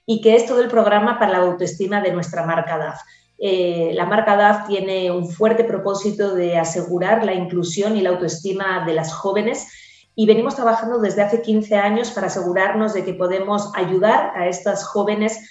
y 0.05 0.21
que 0.21 0.35
es 0.35 0.45
todo 0.45 0.61
el 0.61 0.69
programa 0.69 1.19
para 1.19 1.31
la 1.31 1.37
autoestima 1.39 2.01
de 2.01 2.11
nuestra 2.11 2.45
marca 2.45 2.77
DAF. 2.77 2.99
Eh, 3.37 3.91
la 3.93 4.05
marca 4.05 4.35
DAF 4.35 4.67
tiene 4.67 5.11
un 5.11 5.29
fuerte 5.29 5.63
propósito 5.63 6.33
de 6.35 6.57
asegurar 6.57 7.25
la 7.25 7.33
inclusión 7.33 7.97
y 7.97 8.01
la 8.01 8.09
autoestima 8.09 8.85
de 8.85 8.93
las 8.93 9.13
jóvenes 9.13 9.67
y 10.15 10.25
venimos 10.25 10.55
trabajando 10.55 10.99
desde 10.99 11.23
hace 11.23 11.41
15 11.41 11.75
años 11.75 12.11
para 12.11 12.27
asegurarnos 12.27 12.93
de 12.93 13.03
que 13.03 13.13
podemos 13.13 13.71
ayudar 13.75 14.31
a 14.35 14.47
estas 14.47 14.85
jóvenes 14.85 15.49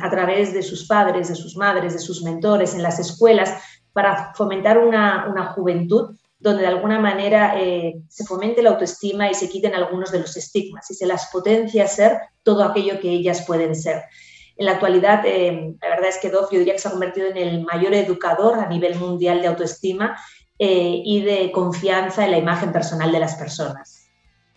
a 0.00 0.10
través 0.10 0.52
de 0.52 0.62
sus 0.62 0.86
padres, 0.86 1.28
de 1.28 1.34
sus 1.34 1.56
madres, 1.56 1.92
de 1.92 1.98
sus 1.98 2.22
mentores 2.22 2.74
en 2.74 2.82
las 2.82 3.00
escuelas, 3.00 3.54
para 3.92 4.32
fomentar 4.34 4.78
una, 4.78 5.52
juventud 5.56 6.16
donde 6.38 6.62
de 6.62 6.68
alguna 6.68 6.98
manera 7.00 7.60
eh, 7.60 7.96
se 8.08 8.24
fomente 8.24 8.62
la 8.62 8.70
autoestima 8.70 9.30
y 9.30 9.34
se 9.34 9.48
quiten 9.48 9.74
algunos 9.74 10.12
de 10.12 10.20
los 10.20 10.36
estigmas 10.36 10.90
y 10.90 10.94
se 10.94 11.06
las 11.06 11.30
potencia 11.32 11.84
a 11.84 11.88
ser 11.88 12.18
todo 12.42 12.64
aquello 12.64 13.00
que 13.00 13.10
ellas 13.10 13.44
pueden 13.46 13.74
ser. 13.74 14.02
En 14.56 14.66
la 14.66 14.72
actualidad, 14.72 15.22
eh, 15.24 15.74
la 15.80 15.88
verdad 15.88 16.08
es 16.08 16.18
que 16.18 16.30
DOF 16.30 16.50
yo 16.52 16.58
diría 16.58 16.74
que 16.74 16.80
se 16.80 16.88
ha 16.88 16.92
convertido 16.92 17.28
en 17.28 17.36
el 17.36 17.64
mayor 17.64 17.94
educador 17.94 18.58
a 18.58 18.68
nivel 18.68 18.96
mundial 18.96 19.40
de 19.40 19.48
autoestima 19.48 20.18
eh, 20.58 21.02
y 21.04 21.22
de 21.22 21.52
confianza 21.52 22.24
en 22.24 22.32
la 22.32 22.38
imagen 22.38 22.72
personal 22.72 23.12
de 23.12 23.20
las 23.20 23.36
personas. 23.36 24.07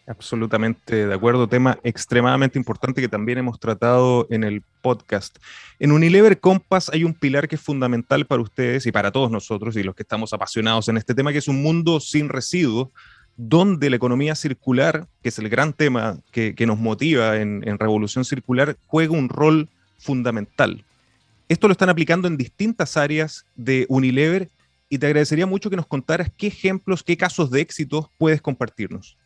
Absolutamente 0.07 1.07
de 1.07 1.13
acuerdo, 1.13 1.47
tema 1.47 1.77
extremadamente 1.83 2.57
importante 2.57 3.01
que 3.01 3.07
también 3.07 3.37
hemos 3.37 3.59
tratado 3.59 4.25
en 4.31 4.43
el 4.43 4.63
podcast. 4.81 5.37
En 5.79 5.91
Unilever 5.91 6.39
Compass 6.39 6.89
hay 6.89 7.03
un 7.03 7.13
pilar 7.13 7.47
que 7.47 7.55
es 7.55 7.61
fundamental 7.61 8.25
para 8.25 8.41
ustedes 8.41 8.85
y 8.87 8.91
para 8.91 9.11
todos 9.11 9.29
nosotros 9.29 9.77
y 9.77 9.83
los 9.83 9.93
que 9.93 10.01
estamos 10.03 10.33
apasionados 10.33 10.87
en 10.89 10.97
este 10.97 11.13
tema, 11.13 11.31
que 11.31 11.37
es 11.37 11.47
un 11.47 11.61
mundo 11.61 11.99
sin 11.99 12.29
residuos, 12.29 12.89
donde 13.37 13.89
la 13.89 13.95
economía 13.95 14.35
circular, 14.35 15.07
que 15.21 15.29
es 15.29 15.39
el 15.39 15.49
gran 15.49 15.71
tema 15.71 16.17
que, 16.31 16.55
nos 16.65 16.79
motiva 16.79 17.37
en, 17.37 17.67
en 17.67 17.77
Revolución 17.77 18.25
Circular, 18.25 18.77
juega 18.87 19.13
un 19.13 19.29
rol 19.29 19.69
fundamental. 19.97 20.83
Esto 21.47 21.67
lo 21.67 21.73
están 21.73 21.89
aplicando 21.89 22.27
en 22.27 22.37
distintas 22.37 22.97
áreas 22.97 23.45
de 23.55 23.85
Unilever 23.87 24.49
y 24.89 24.97
te 24.97 25.05
agradecería 25.05 25.45
mucho 25.45 25.69
que 25.69 25.75
nos 25.75 25.87
contaras 25.87 26.31
qué 26.37 26.47
ejemplos, 26.47 27.03
qué 27.03 27.15
casos 27.17 27.51
de 27.51 27.61
éxito 27.61 28.11
puedes 28.17 28.41
compartirnos. 28.41 29.17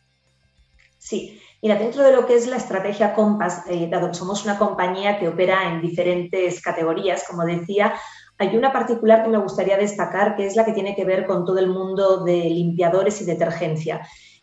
Sí, 1.06 1.40
mira, 1.62 1.76
dentro 1.76 2.02
de 2.02 2.10
lo 2.10 2.26
que 2.26 2.34
es 2.34 2.48
la 2.48 2.56
estrategia 2.56 3.14
Compass, 3.14 3.62
eh, 3.68 3.86
dado 3.88 4.08
que 4.08 4.14
somos 4.14 4.42
una 4.42 4.58
compañía 4.58 5.20
que 5.20 5.28
opera 5.28 5.68
en 5.70 5.80
diferentes 5.80 6.60
categorías, 6.60 7.22
como 7.28 7.44
decía, 7.44 7.94
hay 8.38 8.56
una 8.56 8.72
particular 8.72 9.22
que 9.22 9.28
me 9.28 9.38
gustaría 9.38 9.76
destacar, 9.76 10.34
que 10.34 10.46
es 10.46 10.56
la 10.56 10.64
que 10.64 10.72
tiene 10.72 10.96
que 10.96 11.04
ver 11.04 11.24
con 11.24 11.44
todo 11.44 11.60
el 11.60 11.68
mundo 11.68 12.24
de 12.24 12.50
limpiadores 12.50 13.20
y 13.20 13.24
detergencia. 13.24 14.00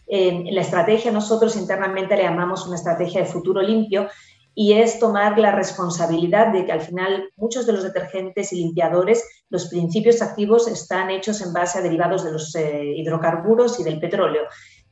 en 0.07 0.55
la 0.55 0.61
estrategia 0.61 1.11
nosotros 1.11 1.57
internamente 1.57 2.15
le 2.15 2.23
llamamos 2.23 2.65
una 2.65 2.77
estrategia 2.77 3.19
de 3.19 3.27
futuro 3.27 3.61
limpio 3.61 4.07
y 4.55 4.73
es 4.73 4.99
tomar 4.99 5.37
la 5.39 5.51
responsabilidad 5.51 6.53
de 6.53 6.65
que 6.65 6.71
al 6.71 6.81
final 6.81 7.29
muchos 7.35 7.65
de 7.65 7.73
los 7.73 7.83
detergentes 7.83 8.53
y 8.53 8.57
limpiadores, 8.57 9.23
los 9.49 9.67
principios 9.67 10.21
activos 10.21 10.67
están 10.67 11.09
hechos 11.09 11.41
en 11.41 11.51
base 11.53 11.79
a 11.79 11.81
derivados 11.81 12.23
de 12.23 12.31
los 12.31 12.55
eh, 12.55 12.93
hidrocarburos 12.95 13.79
y 13.79 13.83
del 13.83 13.99
petróleo. 13.99 14.43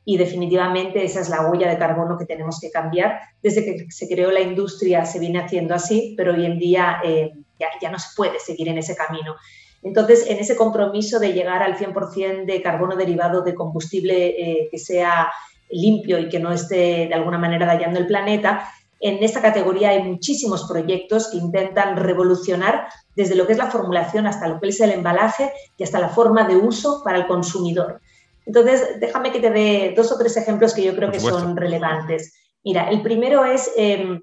Y 0.04 0.16
definitivamente 0.16 1.04
esa 1.04 1.20
es 1.20 1.28
la 1.28 1.48
huella 1.48 1.68
de 1.68 1.78
carbono 1.78 2.18
que 2.18 2.26
tenemos 2.26 2.58
que 2.60 2.70
cambiar. 2.70 3.20
Desde 3.42 3.64
que 3.64 3.90
se 3.90 4.08
creó 4.08 4.30
la 4.30 4.40
industria 4.40 5.04
se 5.04 5.20
viene 5.20 5.40
haciendo 5.40 5.74
así, 5.74 6.14
pero 6.16 6.34
hoy 6.34 6.44
en 6.44 6.58
día 6.58 7.00
eh, 7.04 7.32
ya, 7.80 7.90
no 7.90 7.98
se 7.98 8.08
puede 8.16 8.40
seguir 8.40 8.68
en 8.68 8.78
ese 8.78 8.96
camino. 8.96 9.36
Entonces, 9.82 10.26
en 10.28 10.38
ese 10.38 10.56
compromiso 10.56 11.18
de 11.18 11.32
llegar 11.32 11.62
al 11.62 11.76
100% 11.76 12.46
de 12.46 12.62
carbono 12.62 12.96
derivado 12.96 13.42
de 13.42 13.54
combustible 13.54 14.26
eh, 14.28 14.68
que 14.70 14.78
sea 14.78 15.30
limpio 15.70 16.18
y 16.18 16.28
que 16.28 16.38
no 16.38 16.52
esté 16.52 17.06
de 17.08 17.14
alguna 17.14 17.38
manera 17.38 17.66
dañando 17.66 17.98
el 17.98 18.06
planeta, 18.06 18.68
en 19.02 19.22
esta 19.24 19.42
categoría 19.42 19.90
hay 19.90 20.02
muchísimos 20.04 20.68
proyectos 20.68 21.28
que 21.28 21.38
intentan 21.38 21.96
revolucionar 21.96 22.86
desde 23.16 23.34
lo 23.34 23.46
que 23.46 23.52
es 23.52 23.58
la 23.58 23.70
formulación 23.70 24.28
hasta 24.28 24.46
lo 24.46 24.60
que 24.60 24.68
es 24.68 24.80
el 24.80 24.92
embalaje 24.92 25.50
y 25.76 25.82
hasta 25.82 25.98
la 25.98 26.08
forma 26.08 26.46
de 26.46 26.56
uso 26.56 27.02
para 27.04 27.18
el 27.18 27.26
consumidor. 27.26 28.00
Entonces, 28.46 29.00
déjame 29.00 29.32
que 29.32 29.40
te 29.40 29.50
dé 29.50 29.94
dos 29.96 30.10
o 30.12 30.18
tres 30.18 30.36
ejemplos 30.36 30.74
que 30.74 30.82
yo 30.82 30.94
creo 30.94 31.10
que 31.10 31.20
son 31.20 31.56
relevantes. 31.56 32.34
Mira, 32.64 32.88
el 32.90 33.02
primero 33.02 33.44
es 33.44 33.70
em, 33.76 34.22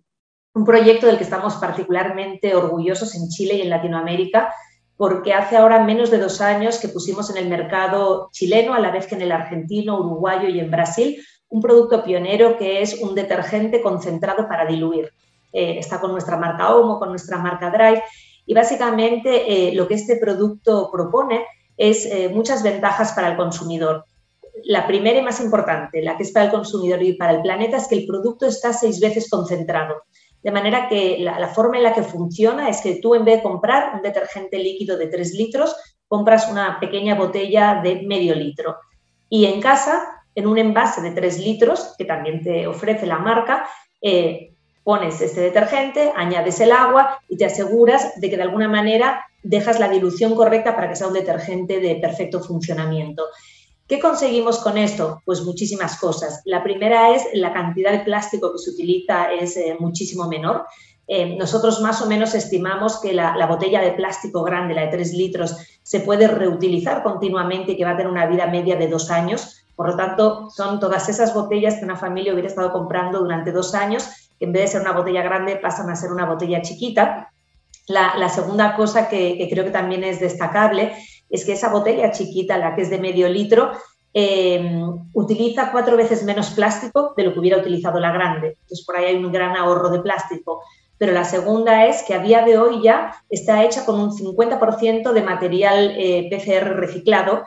un 0.53 0.65
proyecto 0.65 1.07
del 1.07 1.17
que 1.17 1.23
estamos 1.23 1.55
particularmente 1.55 2.55
orgullosos 2.55 3.15
en 3.15 3.29
Chile 3.29 3.55
y 3.55 3.61
en 3.61 3.69
Latinoamérica, 3.69 4.53
porque 4.97 5.33
hace 5.33 5.55
ahora 5.55 5.83
menos 5.83 6.11
de 6.11 6.17
dos 6.17 6.41
años 6.41 6.77
que 6.77 6.89
pusimos 6.89 7.29
en 7.29 7.37
el 7.37 7.47
mercado 7.47 8.29
chileno, 8.31 8.73
a 8.73 8.79
la 8.79 8.91
vez 8.91 9.07
que 9.07 9.15
en 9.15 9.21
el 9.21 9.31
argentino, 9.31 9.99
uruguayo 9.99 10.49
y 10.49 10.59
en 10.59 10.69
Brasil, 10.69 11.23
un 11.47 11.61
producto 11.61 12.03
pionero 12.03 12.57
que 12.57 12.81
es 12.81 13.01
un 13.01 13.15
detergente 13.15 13.81
concentrado 13.81 14.47
para 14.47 14.65
diluir. 14.65 15.11
Eh, 15.51 15.77
está 15.79 15.99
con 15.99 16.11
nuestra 16.11 16.37
marca 16.37 16.75
Omo, 16.75 16.99
con 16.99 17.09
nuestra 17.09 17.37
marca 17.37 17.71
Drive 17.71 18.03
y 18.45 18.53
básicamente 18.53 19.69
eh, 19.69 19.73
lo 19.73 19.87
que 19.87 19.95
este 19.95 20.17
producto 20.17 20.89
propone 20.91 21.45
es 21.79 22.05
eh, 22.05 22.29
muchas 22.29 22.61
ventajas 22.61 23.13
para 23.13 23.29
el 23.29 23.37
consumidor. 23.37 24.03
La 24.65 24.85
primera 24.85 25.17
y 25.17 25.21
más 25.21 25.39
importante, 25.39 26.01
la 26.01 26.17
que 26.17 26.23
es 26.23 26.31
para 26.31 26.47
el 26.47 26.51
consumidor 26.51 27.01
y 27.01 27.13
para 27.13 27.31
el 27.31 27.41
planeta, 27.41 27.77
es 27.77 27.87
que 27.87 27.95
el 27.95 28.05
producto 28.05 28.45
está 28.45 28.73
seis 28.73 28.99
veces 28.99 29.29
concentrado. 29.29 30.03
De 30.43 30.51
manera 30.51 30.89
que 30.89 31.17
la, 31.19 31.47
forma 31.47 31.77
en 31.77 31.83
la 31.83 31.93
que 31.93 32.03
funciona 32.03 32.69
es 32.69 32.81
que 32.81 32.95
tú 32.95 33.15
en 33.15 33.23
vez 33.23 33.37
de 33.37 33.43
comprar 33.43 33.95
un 33.95 34.01
detergente 34.01 34.59
líquido 34.59 34.97
de 34.97 35.07
3 35.07 35.33
litros, 35.33 35.75
compras 36.07 36.49
una 36.49 36.79
pequeña 36.79 37.15
botella 37.15 37.81
de 37.81 38.01
medio 38.03 38.35
litro. 38.35 38.77
Y 39.29 39.45
en 39.45 39.61
casa 39.61 40.03
en 40.35 40.47
un 40.47 40.57
envase 40.57 41.01
de 41.01 41.11
3 41.11 41.39
litros, 41.39 41.93
que 41.97 42.05
también 42.05 42.41
te 42.41 42.67
ofrece 42.67 43.05
la 43.05 43.19
marca, 43.19 43.67
eh, 44.01 44.48
pones 44.89 45.21
este 45.21 45.41
detergente, 45.41 46.11
añades 46.15 46.59
el 46.61 46.71
agua 46.71 47.21
y 47.29 47.37
te 47.37 47.45
aseguras 47.45 48.19
de 48.19 48.27
que 48.27 48.37
de 48.37 48.41
alguna 48.41 48.67
manera 48.67 49.23
dejas 49.43 49.79
la 49.79 49.87
dilución 49.87 50.33
correcta 50.33 50.75
para 50.75 50.89
que 50.89 50.95
sea 50.95 51.05
un 51.05 51.13
detergente 51.13 51.79
de 51.79 51.97
perfecto 51.97 52.39
funcionamiento. 52.39 53.25
¿Qué 53.87 53.99
conseguimos 53.99 54.57
con 54.57 54.79
esto? 54.79 55.21
Pues 55.25 55.43
muchísimas 55.43 55.99
cosas. 55.99 56.41
La 56.45 56.63
primera 56.63 57.13
es 57.13 57.21
la 57.33 57.53
cantidad 57.53 57.91
de 57.91 57.99
plástico 57.99 58.51
que 58.51 58.57
se 58.57 58.71
utiliza 58.71 59.31
es 59.31 59.57
eh, 59.57 59.77
muchísimo 59.79 60.27
menor. 60.27 60.65
Eh, 61.05 61.35
nosotros 61.35 61.81
más 61.81 62.01
o 62.01 62.07
menos 62.07 62.33
estimamos 62.33 62.99
que 62.99 63.13
la, 63.13 63.37
la, 63.37 63.45
botella 63.45 63.81
de 63.81 63.91
plástico 63.91 64.41
grande, 64.41 64.73
la 64.73 64.87
de 64.87 64.87
3 64.87 65.13
litros, 65.13 65.55
se 65.83 65.99
puede 65.99 66.27
reutilizar 66.27 67.03
continuamente 67.03 67.73
y 67.73 67.77
que 67.77 67.85
va 67.85 67.91
a 67.91 67.97
tener 67.97 68.11
una 68.11 68.25
vida 68.25 68.47
media 68.47 68.75
de 68.75 68.87
dos 68.87 69.11
años. 69.11 69.67
Por 69.79 69.91
lo 69.91 69.95
tanto, 69.95 70.49
son 70.49 70.77
todas 70.77 71.07
esas 71.07 71.33
botellas 71.33 71.75
que 71.75 71.85
una 71.85 71.95
familia 71.95 72.33
hubiera 72.33 72.49
estado 72.49 72.69
comprando 72.73 73.19
durante 73.19 73.53
dos 73.53 73.73
años, 73.73 74.09
que 74.37 74.43
en 74.43 74.51
vez 74.51 74.63
de 74.63 74.67
ser 74.67 74.81
una 74.81 74.91
botella 74.91 75.21
grande 75.21 75.55
pasan 75.55 75.89
a 75.89 75.95
ser 75.95 76.11
una 76.11 76.25
botella 76.25 76.61
chiquita. 76.61 77.31
La, 77.87 78.27
segunda 78.27 78.75
cosa 78.75 79.07
que, 79.07 79.47
creo 79.49 79.63
que 79.63 79.71
también 79.71 80.03
es 80.03 80.19
destacable 80.19 80.91
es 81.29 81.45
que 81.45 81.53
esa 81.53 81.69
botella 81.69 82.11
chiquita, 82.11 82.57
la 82.57 82.75
que 82.75 82.81
es 82.81 82.89
de 82.89 82.99
medio 82.99 83.29
litro, 83.29 83.71
eh, 84.13 84.83
utiliza 85.13 85.71
cuatro 85.71 85.95
veces 85.95 86.25
menos 86.25 86.49
plástico 86.49 87.13
de 87.15 87.23
lo 87.23 87.31
que 87.31 87.39
hubiera 87.39 87.59
utilizado 87.59 88.01
la 88.01 88.11
grande. 88.11 88.57
Entonces, 88.59 88.85
por 88.85 88.97
ahí 88.97 89.05
hay 89.05 89.15
un 89.15 89.31
gran 89.31 89.55
ahorro 89.55 89.91
de 89.91 90.01
plástico. 90.01 90.61
Pero 90.97 91.13
la 91.13 91.23
segunda 91.23 91.85
es 91.85 92.03
que 92.03 92.15
a 92.15 92.19
día 92.19 92.43
de 92.43 92.57
hoy 92.57 92.81
ya 92.83 93.15
está 93.29 93.63
hecha 93.63 93.85
con 93.85 93.97
un 93.97 94.11
50% 94.11 95.13
de 95.13 95.21
material 95.21 95.95
eh, 95.97 96.29
PCR 96.29 96.75
reciclado 96.75 97.45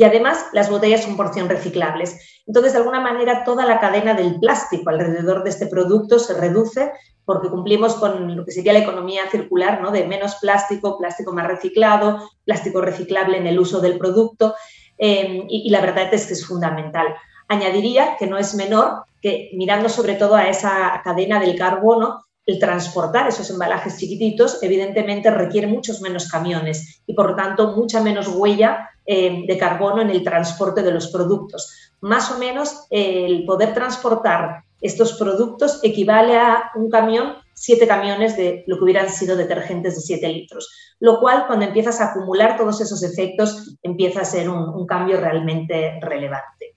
y 0.00 0.04
además 0.04 0.46
las 0.54 0.70
botellas 0.70 1.02
son 1.02 1.14
porción 1.14 1.50
reciclables. 1.50 2.42
Entonces, 2.46 2.72
de 2.72 2.78
alguna 2.78 3.00
manera, 3.00 3.44
toda 3.44 3.66
la 3.66 3.78
cadena 3.78 4.14
del 4.14 4.40
plástico 4.40 4.88
alrededor 4.88 5.44
de 5.44 5.50
este 5.50 5.66
producto 5.66 6.18
se 6.18 6.32
reduce 6.32 6.90
porque 7.26 7.50
cumplimos 7.50 7.96
con 7.96 8.34
lo 8.34 8.46
que 8.46 8.50
sería 8.50 8.72
la 8.72 8.78
economía 8.78 9.28
circular, 9.30 9.82
¿no? 9.82 9.90
de 9.90 10.06
menos 10.06 10.36
plástico, 10.36 10.96
plástico 10.96 11.34
más 11.34 11.46
reciclado, 11.46 12.30
plástico 12.46 12.80
reciclable 12.80 13.36
en 13.36 13.46
el 13.46 13.58
uso 13.58 13.82
del 13.82 13.98
producto, 13.98 14.54
eh, 14.96 15.44
y, 15.50 15.64
y 15.66 15.70
la 15.70 15.82
verdad 15.82 16.08
es 16.14 16.26
que 16.26 16.32
es 16.32 16.46
fundamental. 16.46 17.08
Añadiría 17.48 18.16
que 18.18 18.26
no 18.26 18.38
es 18.38 18.54
menor 18.54 19.04
que 19.20 19.50
mirando 19.52 19.90
sobre 19.90 20.14
todo 20.14 20.34
a 20.34 20.48
esa 20.48 20.98
cadena 21.04 21.38
del 21.38 21.58
carbono, 21.58 22.24
el 22.46 22.58
transportar 22.58 23.28
esos 23.28 23.50
embalajes 23.50 23.98
chiquititos 23.98 24.62
evidentemente 24.62 25.30
requiere 25.30 25.66
muchos 25.66 26.00
menos 26.00 26.26
camiones 26.26 27.02
y 27.06 27.12
por 27.12 27.30
lo 27.30 27.36
tanto 27.36 27.76
mucha 27.76 28.00
menos 28.00 28.28
huella 28.28 28.89
eh, 29.06 29.44
de 29.46 29.58
carbono 29.58 30.02
en 30.02 30.10
el 30.10 30.22
transporte 30.22 30.82
de 30.82 30.92
los 30.92 31.08
productos. 31.08 31.92
Más 32.00 32.30
o 32.30 32.38
menos 32.38 32.86
el 32.90 33.44
poder 33.44 33.74
transportar 33.74 34.64
estos 34.80 35.14
productos 35.14 35.80
equivale 35.82 36.36
a 36.38 36.70
un 36.74 36.88
camión, 36.88 37.34
siete 37.54 37.86
camiones 37.86 38.36
de 38.36 38.64
lo 38.66 38.78
que 38.78 38.84
hubieran 38.84 39.10
sido 39.10 39.36
detergentes 39.36 39.94
de 39.94 40.00
siete 40.00 40.28
litros, 40.28 40.70
lo 41.00 41.20
cual 41.20 41.46
cuando 41.46 41.66
empiezas 41.66 42.00
a 42.00 42.10
acumular 42.10 42.56
todos 42.56 42.80
esos 42.80 43.02
efectos 43.02 43.76
empieza 43.82 44.22
a 44.22 44.24
ser 44.24 44.48
un, 44.48 44.70
un 44.70 44.86
cambio 44.86 45.20
realmente 45.20 45.98
relevante. 46.00 46.76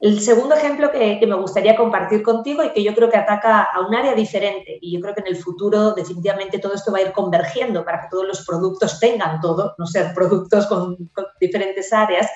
El 0.00 0.20
segundo 0.20 0.54
ejemplo 0.54 0.92
que, 0.92 1.18
me 1.26 1.34
gustaría 1.34 1.74
compartir 1.74 2.22
contigo 2.22 2.62
y 2.62 2.70
que 2.70 2.84
yo 2.84 2.94
creo 2.94 3.10
que 3.10 3.16
ataca 3.16 3.64
a 3.64 3.80
un 3.80 3.92
área 3.96 4.14
diferente 4.14 4.78
y 4.80 4.92
yo 4.92 5.00
creo 5.00 5.12
que 5.12 5.22
en 5.22 5.26
el 5.26 5.36
futuro 5.36 5.92
definitivamente 5.92 6.60
todo 6.60 6.74
esto 6.74 6.92
va 6.92 6.98
a 6.98 7.02
ir 7.02 7.12
convergiendo 7.12 7.84
para 7.84 8.02
que 8.02 8.08
todos 8.08 8.24
los 8.24 8.46
productos 8.46 9.00
tengan 9.00 9.40
todo, 9.40 9.74
no 9.76 9.86
ser 9.86 10.14
productos 10.14 10.66
con, 10.66 10.96
diferentes 11.40 11.92
áreas, 11.92 12.26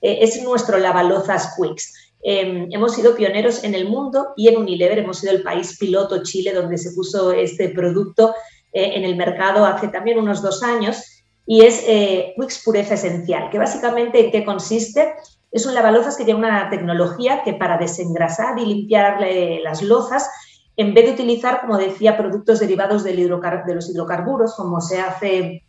eh, 0.00 0.20
es 0.22 0.42
nuestro 0.42 0.78
lavalozas 0.78 1.54
Quicks. 1.54 1.92
Em, 2.22 2.68
hemos 2.72 2.94
sido 2.94 3.14
pioneros 3.14 3.62
en 3.62 3.74
el 3.74 3.88
mundo 3.88 4.28
y 4.36 4.48
en 4.48 4.56
Unilever 4.56 5.00
hemos 5.00 5.18
sido 5.18 5.32
el 5.34 5.42
país 5.42 5.76
piloto 5.78 6.22
Chile 6.22 6.54
donde 6.54 6.78
se 6.78 6.92
puso 6.92 7.32
este 7.32 7.70
producto 7.70 8.34
eh, 8.72 8.92
en 8.94 9.04
el 9.04 9.16
mercado 9.16 9.66
hace 9.66 9.88
también 9.88 10.18
unos 10.18 10.40
dos 10.40 10.62
años 10.62 11.24
y 11.44 11.62
es 11.62 11.84
eh, 11.86 12.32
Quicks 12.38 12.62
Pureza 12.64 12.94
Esencial, 12.94 13.50
que 13.50 13.58
básicamente 13.58 14.20
en 14.20 14.30
qué 14.30 14.44
consiste 14.44 15.14
es 15.52 15.66
un 15.66 15.74
lavalozas 15.74 16.16
que 16.16 16.24
tiene 16.24 16.40
una 16.40 16.70
tecnología 16.70 17.42
que 17.44 17.52
para 17.52 17.76
desengrasar 17.76 18.58
y 18.58 18.64
limpiar 18.64 19.18
las 19.62 19.82
lozas, 19.82 20.28
en 20.76 20.94
vez 20.94 21.04
de 21.04 21.12
utilizar, 21.12 21.60
como 21.60 21.76
decía, 21.76 22.16
productos 22.16 22.58
derivados 22.58 23.04
de 23.04 23.14
los 23.14 23.90
hidrocarburos, 23.90 24.54
como 24.56 24.80
se 24.80 25.00
hace 25.00 25.64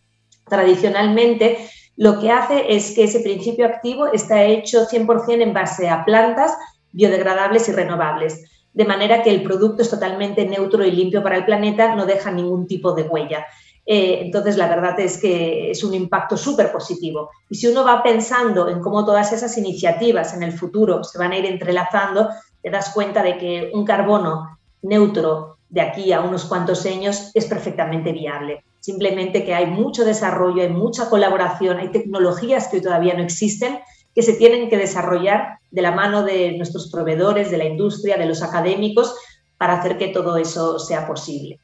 tradicionalmente, 0.48 1.58
lo 1.98 2.20
que 2.20 2.32
hace 2.32 2.74
es 2.74 2.96
que 2.96 3.04
ese 3.04 3.20
principio 3.20 3.66
activo 3.66 4.08
está 4.08 4.44
hecho 4.44 4.88
100% 4.88 5.42
en 5.42 5.54
base 5.54 5.90
a 5.90 6.06
plantas 6.06 6.58
biodegradables 6.94 7.68
y 7.68 7.74
renovables, 7.74 8.42
de 8.74 8.86
manera 8.86 9.22
que 9.22 9.30
el 9.30 9.44
producto 9.44 9.82
es 9.82 9.90
totalmente 9.90 10.46
neutro 10.46 10.86
y 10.86 10.92
limpio 10.92 11.22
para 11.22 11.38
el 11.38 11.46
planeta, 11.46 11.94
no 11.96 12.06
deja 12.06 12.32
ningún 12.32 12.66
tipo 12.68 12.94
de 12.94 13.04
huella. 13.04 13.46
Eh, 13.86 14.20
entonces, 14.22 14.58
la 14.58 14.68
verdad 14.68 15.00
es 15.00 15.18
que 15.18 15.72
es 15.72 15.84
un 15.84 15.94
impacto 15.94 16.38
súper 16.38 16.72
positivo. 16.72 17.30
Y 17.50 17.56
si 17.56 17.68
uno 17.68 17.84
va 17.84 18.02
pensando 18.02 18.70
en 18.70 18.80
cómo 18.80 19.06
todas 19.06 19.32
esas 19.34 19.58
iniciativas 19.58 20.34
en 20.34 20.44
el 20.44 20.54
futuro 20.54 21.04
se 21.04 21.18
van 21.18 21.32
a 21.32 21.38
ir 21.38 21.46
entrelazando, 21.46 22.30
te 22.62 22.70
das 22.70 22.92
cuenta 22.94 23.22
de 23.24 23.38
que 23.38 23.72
un 23.74 23.86
carbono 23.86 24.58
neutro 24.82 25.58
de 25.70 25.82
aquí 25.82 26.14
a 26.14 26.22
unos 26.22 26.46
cuantos 26.46 26.86
años 26.86 27.32
es 27.34 27.46
perfectamente 27.46 28.12
viable. 28.12 28.64
Simplemente 28.80 29.44
que 29.44 29.56
hay 29.56 29.66
mucho 29.66 30.06
desarrollo, 30.06 30.62
hay 30.62 30.70
mucha 30.70 31.10
colaboración, 31.10 31.78
hay 31.78 31.90
tecnologías 31.90 32.68
que 32.68 32.82
todavía 32.82 33.16
no 33.16 33.24
existen 33.24 33.80
que 34.14 34.22
se 34.22 34.34
tienen 34.34 34.70
que 34.70 34.78
desarrollar 34.78 35.58
de 35.72 35.82
la 35.82 35.92
mano 35.92 36.24
de 36.24 36.56
nuestros 36.58 36.92
proveedores, 36.92 37.50
de 37.50 37.58
la 37.58 37.66
industria, 37.66 38.18
de 38.18 38.28
los 38.28 38.44
académicos, 38.44 39.16
para 39.58 39.80
hacer 39.80 39.98
que 39.98 40.10
todo 40.10 40.38
eso 40.38 40.78
sea 40.78 41.08
posible. 41.08 41.60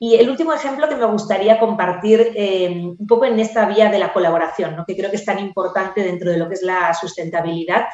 Y 0.00 0.14
el 0.14 0.30
último 0.30 0.52
ejemplo 0.52 0.88
que 0.88 0.94
me 0.94 1.06
gustaría 1.06 1.58
compartir 1.58 2.32
eh, 2.34 2.68
un 2.70 3.06
poco 3.06 3.24
en 3.24 3.40
esta 3.40 3.66
vía 3.66 3.90
de 3.90 3.98
la 3.98 4.12
colaboración, 4.12 4.84
que 4.86 4.96
creo 4.96 5.10
que 5.10 5.16
es 5.16 5.24
tan 5.24 5.40
importante 5.40 6.04
dentro 6.04 6.30
de 6.30 6.38
lo 6.38 6.48
que 6.48 6.54
es 6.54 6.62
la 6.62 6.94
sustentabilidad, 6.94 7.86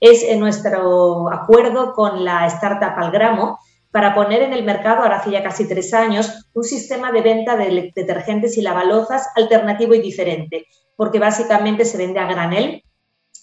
es 0.00 0.36
nuestro 0.38 1.28
acuerdo 1.32 1.92
con 1.94 2.24
la 2.24 2.46
startup 2.46 2.92
Algramo 2.96 3.58
para 3.90 4.14
poner 4.14 4.42
en 4.42 4.52
el 4.52 4.62
mercado, 4.64 5.02
ahora 5.02 5.16
hace 5.16 5.32
ya 5.32 5.42
casi 5.42 5.66
tres 5.66 5.92
años, 5.92 6.48
un 6.54 6.62
sistema 6.62 7.10
de 7.10 7.22
venta 7.22 7.56
de 7.56 7.90
detergentes 7.92 8.56
y 8.56 8.62
lavalozas 8.62 9.26
alternativo 9.34 9.94
y 9.94 10.00
diferente, 10.00 10.66
porque 10.94 11.18
básicamente 11.18 11.84
se 11.84 11.98
vende 11.98 12.20
a 12.20 12.26
granel 12.26 12.84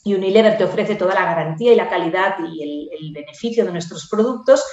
y 0.06 0.14
Unilever 0.14 0.58
te 0.58 0.64
ofrece 0.64 0.96
toda 0.96 1.16
la 1.16 1.26
garantía 1.26 1.74
y 1.74 1.76
la 1.76 1.90
calidad 1.90 2.36
y 2.40 2.90
el 2.98 3.12
beneficio 3.12 3.66
de 3.66 3.72
nuestros 3.72 4.08
productos, 4.08 4.64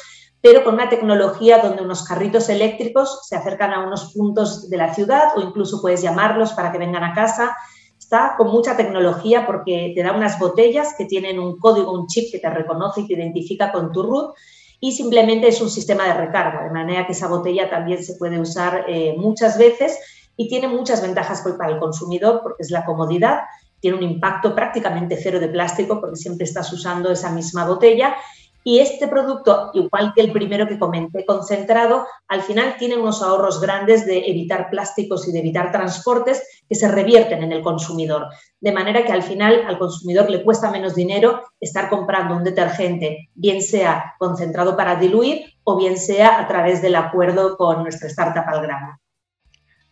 pero 0.43 0.65
con 0.65 0.75
una 0.75 0.89
tecnología 0.89 1.59
donde 1.59 1.83
unos 1.83 2.05
carritos 2.05 2.49
eléctricos 2.49 3.21
se 3.29 3.37
acercan 3.37 3.73
a 3.73 3.87
unos 3.87 4.13
puntos 4.13 4.69
de 4.69 4.77
la 4.77 4.93
ciudad 4.93 5.29
o 5.37 5.41
incluso 5.41 5.81
puedes 5.81 6.03
llamarlos 6.03 6.53
para 6.53 6.73
que 6.73 6.79
vengan 6.79 7.05
a 7.05 7.15
casa. 7.15 7.57
Está 7.97 8.35
con 8.37 8.49
mucha 8.49 8.77
tecnología 8.77 9.47
porque 9.47 9.93
te 9.95 10.03
da 10.03 10.13
unas 10.13 10.41
botellas 10.41 10.95
que 10.99 11.05
tienen 11.05 11.39
un 11.39 11.59
código, 11.59 11.93
un 11.93 12.09
chip 12.09 12.33
que 12.33 12.41
te 12.41 12.51
reconoce 12.51 13.03
y 13.03 13.07
te 13.07 13.15
identifica 13.15 13.71
con 13.71 13.93
tu 13.93 14.03
root 14.03 14.35
y 14.81 14.91
simplemente 14.91 15.47
es 15.47 15.61
un 15.61 15.71
sistema 15.71 16.07
de 16.07 16.15
recarga, 16.15 16.65
de 16.65 16.71
manera 16.71 17.07
que 17.07 17.13
esa 17.13 17.29
botella 17.29 17.71
también 17.71 18.03
se 18.03 18.17
puede 18.17 18.41
usar 18.41 18.85
eh, 18.89 19.15
muchas 19.17 19.57
veces 19.57 19.97
y 20.37 20.49
tiene 20.49 20.67
muchas 20.67 21.01
ventajas 21.01 21.45
para 21.57 21.73
el 21.73 21.79
consumidor 21.79 22.41
porque 22.43 22.63
es 22.63 22.73
la 22.73 22.85
comodidad, 22.85 23.43
tiene 23.79 23.97
un 23.97 24.03
impacto 24.03 24.57
prácticamente 24.57 25.17
cero 25.23 25.39
de 25.39 25.49
plástico 25.49 26.01
porque 26.01 26.17
siempre 26.17 26.47
estás 26.47 26.73
usando 26.73 27.13
esa 27.13 27.31
misma 27.31 27.65
botella 27.65 28.17
y 28.65 28.79
este 28.79 29.09
producto, 29.09 29.71
igual 29.75 30.13
que 30.15 30.21
el 30.21 30.33
primero 30.33 30.69
que 30.69 30.79
comenté, 30.79 31.25
concentrado, 31.25 32.07
al 32.29 32.43
final 32.43 32.77
tiene 32.79 32.97
unos 32.97 33.23
ahorros 33.23 33.61
grandes 33.61 34.07
de 34.07 34.19
evitar 34.31 34.71
plásticos 34.71 35.27
y 35.27 35.33
de 35.33 35.41
evitar 35.41 35.73
transportes 35.73 36.43
que 36.69 36.75
se 36.75 36.89
revierten 36.89 37.43
en 37.43 37.53
el 37.53 37.63
consumidor. 37.63 38.27
De 38.61 38.73
manera 38.73 39.05
que 39.05 39.13
al 39.13 39.23
final 39.23 39.65
al 39.67 39.79
consumidor 39.79 40.31
le 40.31 40.45
cuesta 40.45 40.71
menos 40.71 40.95
dinero 40.95 41.43
estar 41.61 41.89
comprando 41.89 42.37
un 42.37 42.45
detergente, 42.45 43.31
bien 43.35 43.63
sea 43.63 44.15
concentrado 44.19 44.77
para 44.77 44.97
diluir 44.97 45.45
o 45.65 45.77
bien 45.77 45.99
sea 45.99 46.41
a 46.41 46.47
través 46.47 46.81
del 46.83 46.95
acuerdo 46.95 47.57
con 47.57 47.83
nuestra 47.83 48.09
startup 48.09 48.45
Algrama. 48.47 49.01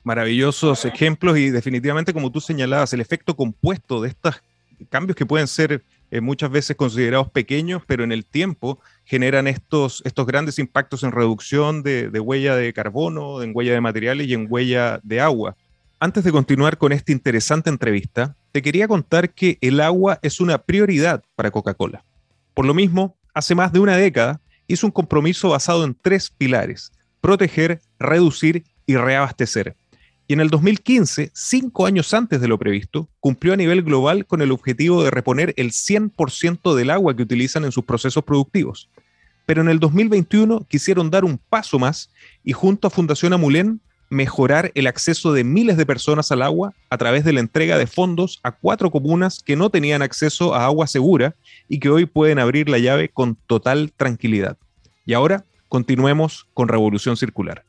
Maravillosos 0.03 0.85
ejemplos 0.85 1.37
y 1.37 1.51
definitivamente, 1.51 2.15
como 2.15 2.31
tú 2.31 2.41
señalabas, 2.41 2.93
el 2.93 3.01
efecto 3.01 3.37
compuesto 3.37 4.01
de 4.01 4.09
estos 4.09 4.43
cambios 4.89 5.17
que 5.17 5.27
pueden 5.27 5.47
ser 5.47 5.85
eh, 6.11 6.21
muchas 6.21 6.51
veces 6.51 6.77
considerados 6.77 7.31
pequeños, 7.31 7.83
pero 7.87 8.05
en 8.05 8.13
el 8.13 8.25
tiempo 8.25 8.81
generan 9.05 9.47
estos, 9.47 10.03
estos 10.05 10.27
grandes 10.27 10.59
impactos 10.59 11.03
en 11.03 11.13
reducción 11.13 11.83
de, 11.83 12.09
huella 12.21 12.57
de 12.57 12.73
carbono, 12.73 13.43
en 13.43 13.53
huella 13.55 13.73
de 13.73 13.81
materiales 13.81 14.27
y 14.27 14.35
en 14.35 14.47
huella 14.49 15.01
de 15.03 15.21
agua. 15.21 15.57
Antes 16.01 16.25
de 16.25 16.33
continuar 16.33 16.79
con 16.79 16.93
esta 16.93 17.13
interesante 17.13 17.71
entrevista, 17.71 18.35
te 18.53 18.63
quería 18.63 18.89
contar 18.89 19.31
que 19.31 19.59
el 19.61 19.81
agua 19.81 20.19
es 20.23 20.41
una 20.41 20.59
prioridad 20.59 21.23
para 21.37 21.51
Coca-Cola. 21.51 22.03
Por 22.55 22.67
lo 22.67 22.75
mismo, 22.75 23.17
hace 23.35 23.55
más 23.55 23.73
de 23.73 23.81
una 23.81 23.97
década 23.97 24.41
hizo 24.67 24.87
un 24.87 24.93
compromiso 24.93 25.51
basado 25.51 25.85
en 25.85 25.95
tres 26.01 26.31
pilares, 26.31 26.93
proteger, 27.21 27.81
reducir 27.99 28.65
y 28.87 28.97
reabastecer 28.97 29.77
y 30.31 30.33
en 30.33 30.39
el 30.39 30.49
2015, 30.49 31.33
cinco 31.35 31.87
años 31.87 32.15
antes 32.15 32.41
de 32.41 32.47
lo 32.47 32.57
previsto, 32.57 33.09
cumplió 33.19 33.53
a 33.53 33.57
nivel 33.57 33.83
global 33.83 34.27
con 34.27 34.43
el 34.43 34.53
objetivo 34.53 35.03
de 35.03 35.11
reponer 35.11 35.53
el 35.57 35.73
100% 35.73 36.77
del 36.77 36.91
agua 36.91 37.17
que 37.17 37.25
utilizan 37.25 37.65
en 37.65 37.73
sus 37.73 37.85
procesos 37.85 38.23
productivos. 38.23 38.89
Pero 39.45 39.61
en 39.61 39.69
el 39.69 39.81
2021 39.81 40.69
quisieron 40.69 41.11
dar 41.11 41.25
un 41.25 41.37
paso 41.37 41.81
más 41.81 42.11
y 42.45 42.53
junto 42.53 42.87
a 42.87 42.93
Fundación 42.93 43.33
Amulén 43.33 43.81
mejorar 44.09 44.71
el 44.77 44.87
acceso 44.87 45.33
de 45.33 45.43
miles 45.43 45.77
de 45.77 45.85
personas 45.85 46.31
al 46.31 46.43
agua 46.43 46.75
a 46.91 46.97
través 46.97 47.25
de 47.25 47.33
la 47.33 47.41
entrega 47.41 47.77
de 47.77 47.89
fondos 47.89 48.39
a 48.45 48.53
cuatro 48.53 48.93
comunas 48.93 49.43
que 49.45 49.57
no 49.57 49.69
tenían 49.69 50.01
acceso 50.01 50.55
a 50.55 50.65
agua 50.65 50.87
segura 50.87 51.35
y 51.69 51.81
que 51.81 51.91
hoy 51.91 52.07
pueden 52.07 52.39
abrir 52.39 52.69
la 52.69 52.79
llave 52.79 53.09
con 53.09 53.35
total 53.49 53.91
tranquilidad. 53.97 54.57
Y 55.05 55.13
ahora 55.13 55.45
continuemos 55.69 56.47
con 56.55 56.69
Revolución 56.69 57.17
Circular. 57.17 57.65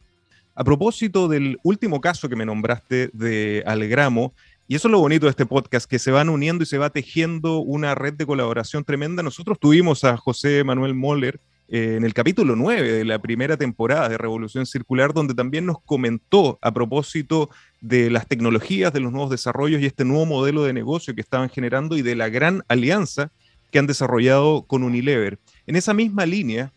A 0.53 0.63
propósito 0.63 1.27
del 1.27 1.57
último 1.63 2.01
caso 2.01 2.27
que 2.27 2.35
me 2.35 2.45
nombraste 2.45 3.09
de 3.13 3.63
Algramo, 3.65 4.33
y 4.67 4.75
eso 4.75 4.87
es 4.87 4.91
lo 4.91 4.99
bonito 4.99 5.25
de 5.25 5.31
este 5.31 5.45
podcast, 5.45 5.89
que 5.89 5.99
se 5.99 6.11
van 6.11 6.29
uniendo 6.29 6.63
y 6.63 6.65
se 6.65 6.77
va 6.77 6.89
tejiendo 6.89 7.59
una 7.59 7.95
red 7.95 8.13
de 8.13 8.25
colaboración 8.25 8.83
tremenda. 8.83 9.21
Nosotros 9.21 9.59
tuvimos 9.59 10.03
a 10.03 10.15
José 10.17 10.63
Manuel 10.63 10.93
Moller 10.93 11.41
eh, 11.67 11.95
en 11.97 12.03
el 12.03 12.13
capítulo 12.13 12.55
9 12.55 12.91
de 12.91 13.05
la 13.05 13.19
primera 13.19 13.55
temporada 13.55 14.09
de 14.09 14.17
Revolución 14.17 14.65
Circular, 14.65 15.13
donde 15.13 15.33
también 15.33 15.65
nos 15.65 15.81
comentó 15.81 16.59
a 16.61 16.73
propósito 16.73 17.49
de 17.79 18.09
las 18.09 18.27
tecnologías, 18.27 18.91
de 18.91 18.99
los 18.99 19.11
nuevos 19.11 19.29
desarrollos 19.29 19.81
y 19.81 19.85
este 19.85 20.05
nuevo 20.05 20.25
modelo 20.25 20.63
de 20.63 20.73
negocio 20.73 21.15
que 21.15 21.21
estaban 21.21 21.49
generando 21.49 21.97
y 21.97 22.01
de 22.01 22.15
la 22.15 22.29
gran 22.29 22.63
alianza 22.67 23.31
que 23.71 23.79
han 23.79 23.87
desarrollado 23.87 24.63
con 24.63 24.83
Unilever. 24.83 25.39
En 25.65 25.77
esa 25.77 25.93
misma 25.93 26.25
línea, 26.25 26.71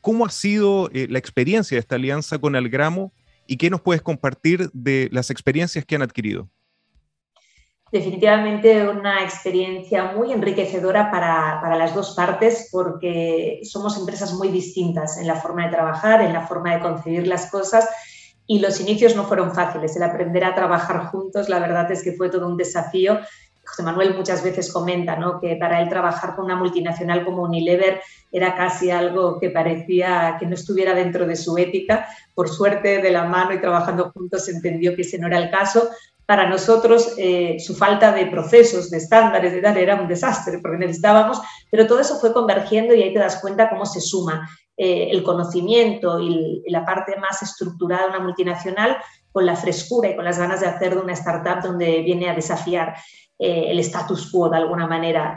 ¿cómo 0.00 0.26
ha 0.26 0.30
sido 0.30 0.90
eh, 0.92 1.06
la 1.08 1.18
experiencia 1.18 1.76
de 1.76 1.80
esta 1.80 1.94
alianza 1.94 2.38
con 2.38 2.56
Algramo 2.56 3.12
y 3.50 3.56
qué 3.56 3.68
nos 3.68 3.80
puedes 3.80 4.00
compartir 4.00 4.70
de 4.72 5.08
las 5.10 5.28
experiencias 5.28 5.84
que 5.84 5.96
han 5.96 6.02
adquirido. 6.02 6.48
definitivamente 7.92 8.88
una 8.88 9.24
experiencia 9.24 10.12
muy 10.12 10.32
enriquecedora 10.32 11.10
para, 11.10 11.58
para, 11.60 11.76
las 11.76 11.92
dos 11.92 12.14
partes 12.14 12.68
porque 12.70 13.58
somos 13.64 13.98
empresas 13.98 14.32
muy 14.34 14.46
distintas 14.48 15.18
en 15.18 15.26
la 15.26 15.34
forma 15.34 15.64
de 15.64 15.72
trabajar, 15.72 16.22
en 16.22 16.32
la 16.32 16.46
forma 16.46 16.76
de 16.76 16.80
concebir 16.82 17.26
las 17.26 17.50
cosas 17.50 17.88
y 18.46 18.60
los 18.60 18.80
inicios 18.80 19.16
no 19.16 19.24
fueron 19.24 19.52
fáciles. 19.52 19.96
El 19.96 20.04
aprender 20.04 20.44
a 20.44 20.54
trabajar 20.54 21.06
juntos, 21.06 21.48
la 21.48 21.58
verdad 21.58 21.90
es 21.90 22.04
que 22.04 22.12
fue 22.12 22.30
todo 22.30 22.46
un 22.46 22.56
desafío. 22.56 23.18
José 23.70 23.82
Manuel 23.82 24.14
muchas 24.14 24.42
veces 24.42 24.72
comenta 24.72 25.16
¿no? 25.16 25.40
que 25.40 25.56
para 25.56 25.80
él 25.80 25.88
trabajar 25.88 26.34
con 26.34 26.44
una 26.44 26.56
multinacional 26.56 27.24
como 27.24 27.42
Unilever 27.42 28.00
era 28.32 28.54
casi 28.54 28.90
algo 28.90 29.38
que 29.38 29.50
parecía 29.50 30.36
que 30.38 30.46
no 30.46 30.54
estuviera 30.54 30.94
dentro 30.94 31.26
de 31.26 31.36
su 31.36 31.56
ética. 31.56 32.08
Por 32.34 32.48
suerte, 32.48 33.00
de 33.00 33.10
la 33.10 33.24
mano 33.24 33.54
y 33.54 33.60
trabajando 33.60 34.10
juntos, 34.10 34.48
entendió 34.48 34.94
que 34.94 35.02
ese 35.02 35.18
no 35.18 35.28
era 35.28 35.38
el 35.38 35.50
caso, 35.50 35.88
para 36.26 36.48
nosotros 36.48 37.14
eh, 37.18 37.56
su 37.58 37.74
falta 37.74 38.12
de 38.12 38.26
procesos, 38.26 38.88
de 38.88 38.98
estándares, 38.98 39.52
de 39.52 39.60
tal, 39.60 39.76
era 39.76 40.00
un 40.00 40.06
desastre, 40.06 40.60
porque 40.60 40.78
necesitábamos, 40.78 41.40
pero 41.72 41.88
todo 41.88 41.98
eso 41.98 42.20
fue 42.20 42.32
convergiendo 42.32 42.94
y 42.94 43.02
ahí 43.02 43.12
te 43.12 43.18
das 43.18 43.40
cuenta 43.40 43.68
cómo 43.68 43.84
se 43.84 44.00
suma 44.00 44.48
eh, 44.76 45.08
el 45.10 45.24
conocimiento 45.24 46.20
y, 46.20 46.62
la 46.68 46.84
parte 46.84 47.16
más 47.16 47.42
estructurada 47.42 48.04
de 48.04 48.08
una 48.10 48.20
multinacional 48.20 48.96
con 49.32 49.44
la 49.44 49.56
frescura 49.56 50.08
y 50.08 50.14
con 50.14 50.24
las 50.24 50.38
ganas 50.38 50.60
de 50.60 50.68
hacer 50.68 50.94
de 50.94 51.00
una 51.00 51.14
startup 51.14 51.62
donde 51.62 52.00
viene 52.02 52.30
a 52.30 52.34
desafiar 52.34 52.94
eh, 53.40 53.70
el 53.70 53.78
status 53.80 54.30
quo 54.30 54.48
de 54.48 54.58
alguna 54.58 54.86
manera. 54.86 55.36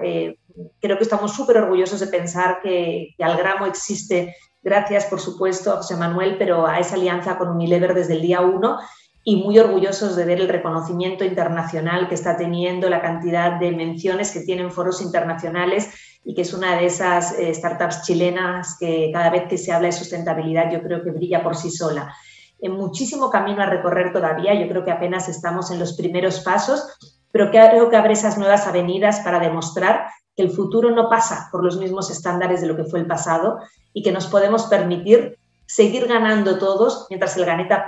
creo 0.79 0.97
que 0.97 1.03
estamos 1.03 1.33
súper 1.33 1.57
orgullosos 1.57 1.99
de 1.99 2.07
pensar 2.07 2.59
que, 2.61 3.15
que 3.17 3.23
Algramo 3.23 3.65
existe 3.65 4.35
gracias, 4.61 5.05
por 5.05 5.19
supuesto, 5.19 5.71
a 5.71 5.77
José 5.77 5.95
Manuel, 5.95 6.37
pero 6.37 6.67
a 6.67 6.79
esa 6.79 6.95
alianza 6.95 7.37
con 7.37 7.49
Unilever 7.49 7.93
desde 7.93 8.13
el 8.13 8.21
día 8.21 8.41
uno 8.41 8.79
y 9.25 9.37
muy 9.37 9.57
orgullosos 9.57 10.15
de 10.15 10.25
ver 10.25 10.41
el 10.41 10.49
reconocimiento 10.49 11.23
internacional 11.23 12.09
que 12.09 12.15
está 12.15 12.35
teniendo, 12.35 12.89
la 12.89 13.01
cantidad 13.01 13.57
de 13.57 13.71
menciones 13.71 14.31
que 14.31 14.41
tienen 14.41 14.71
foros 14.71 15.01
internacionales 15.01 15.89
y 16.25 16.33
que 16.35 16.41
es 16.41 16.53
una 16.53 16.75
de 16.75 16.85
esas 16.85 17.37
eh, 17.39 17.53
startups 17.53 18.03
chilenas 18.03 18.75
que 18.77 19.11
cada 19.13 19.29
vez 19.29 19.43
que 19.47 19.57
se 19.57 19.71
habla 19.71 19.87
de 19.87 19.93
sustentabilidad 19.93 20.71
yo 20.71 20.81
creo 20.81 21.03
que 21.03 21.11
brilla 21.11 21.41
por 21.41 21.55
sí 21.55 21.71
sola. 21.71 22.13
En 22.59 22.73
muchísimo 22.73 23.29
camino 23.29 23.61
a 23.61 23.65
recorrer 23.65 24.11
todavía, 24.11 24.53
yo 24.53 24.67
creo 24.67 24.83
que 24.83 24.91
apenas 24.91 25.29
estamos 25.29 25.71
en 25.71 25.79
los 25.79 25.93
primeros 25.95 26.41
pasos, 26.41 27.22
pero 27.33 27.49
creo 27.49 27.89
que 27.89 27.97
abre 27.97 28.13
esas 28.13 28.37
nuevas 28.37 28.67
avenidas 28.67 29.19
para 29.21 29.39
demostrar 29.39 30.05
que 30.35 30.43
el 30.43 30.51
futuro 30.51 30.91
no 30.91 31.09
pasa 31.09 31.49
por 31.51 31.63
los 31.63 31.77
mismos 31.77 32.11
estándares 32.11 32.61
de 32.61 32.67
lo 32.67 32.75
que 32.75 32.83
fue 32.85 32.99
el 32.99 33.07
pasado 33.07 33.59
y 33.91 34.03
que 34.03 34.11
nos 34.11 34.27
podemos 34.27 34.67
permitir 34.67 35.39
seguir 35.65 36.07
ganando 36.07 36.59
todos 36.59 37.07
mientras 37.09 37.35
el 37.35 37.45
planeta, 37.45 37.83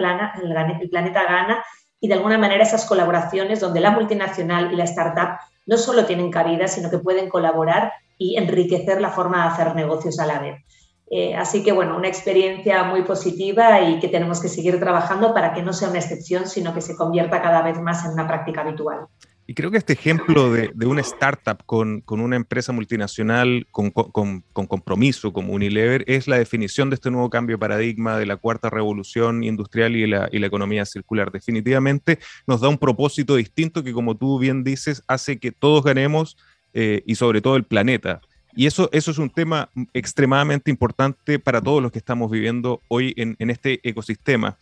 gana 1.23 1.63
y 2.01 2.08
de 2.08 2.13
alguna 2.15 2.39
manera 2.39 2.63
esas 2.63 2.86
colaboraciones 2.86 3.60
donde 3.60 3.81
la 3.81 3.91
multinacional 3.91 4.73
y 4.73 4.75
la 4.75 4.86
startup 4.86 5.38
no 5.67 5.77
solo 5.77 6.05
tienen 6.05 6.31
cabida, 6.31 6.67
sino 6.67 6.89
que 6.89 6.97
pueden 6.97 7.29
colaborar 7.29 7.93
y 8.17 8.38
enriquecer 8.38 8.99
la 8.99 9.12
forma 9.12 9.43
de 9.43 9.49
hacer 9.49 9.75
negocios 9.75 10.19
a 10.19 10.25
la 10.25 10.39
vez. 10.39 10.63
Eh, 11.12 11.36
así 11.36 11.63
que, 11.63 11.71
bueno, 11.71 11.95
una 11.95 12.08
experiencia 12.08 12.84
muy 12.84 13.03
positiva 13.03 13.79
y 13.81 13.99
que 13.99 14.08
tenemos 14.08 14.41
que 14.41 14.49
seguir 14.49 14.79
trabajando 14.79 15.36
para 15.36 15.53
que 15.53 15.62
no 15.62 15.71
sea 15.71 15.89
una 15.89 15.99
excepción, 15.99 16.47
sino 16.47 16.73
que 16.73 16.81
se 16.81 16.95
convierta 16.95 17.41
cada 17.41 17.62
vez 17.62 17.79
más 17.79 18.05
en 18.05 18.12
una 18.13 18.27
práctica 18.27 18.62
habitual. 18.62 19.08
Y 19.47 19.53
creo 19.53 19.69
que 19.69 19.77
este 19.77 19.93
ejemplo 19.93 20.51
de, 20.51 20.71
una 20.88 21.01
startup 21.01 21.63
con, 21.65 22.03
una 22.08 22.36
empresa 22.36 22.71
multinacional 22.71 23.67
con, 23.69 23.91
compromiso 23.91 25.34
como 25.34 25.53
Unilever 25.53 26.03
es 26.08 26.27
la 26.27 26.39
definición 26.39 26.89
de 26.89 26.95
este 26.95 27.12
nuevo 27.12 27.29
cambio 27.29 27.58
de 27.58 27.60
paradigma 27.60 28.17
de 28.17 28.25
la 28.25 28.38
cuarta 28.38 28.71
revolución 28.71 29.43
industrial 29.43 29.95
y 29.95 30.08
la, 30.08 30.29
economía 30.31 30.86
circular. 30.86 31.31
Definitivamente 31.31 32.17
nos 32.47 32.62
da 32.62 32.69
un 32.69 32.79
propósito 32.79 33.36
distinto 33.36 33.84
que, 33.84 33.93
como 33.93 34.15
tú 34.15 34.39
bien 34.39 34.63
dices, 34.63 35.03
hace 35.08 35.38
que 35.38 35.51
todos 35.51 35.84
ganemos 35.84 36.38
eh, 36.73 37.03
y 37.05 37.15
sobre 37.15 37.41
todo 37.41 37.55
el 37.55 37.65
planeta. 37.65 38.21
Y 38.55 38.65
eso, 38.67 38.89
eso 38.93 39.12
es 39.12 39.17
un 39.17 39.29
tema 39.29 39.69
extremadamente 39.93 40.71
importante 40.71 41.39
para 41.39 41.62
todos 41.62 41.84
los 41.84 41.91
que 41.91 41.99
estamos 41.99 42.31
viviendo 42.31 42.81
hoy 42.88 43.13
en, 43.17 43.36
en 43.38 43.49
este 43.49 43.79
ecosistema. 43.84 44.58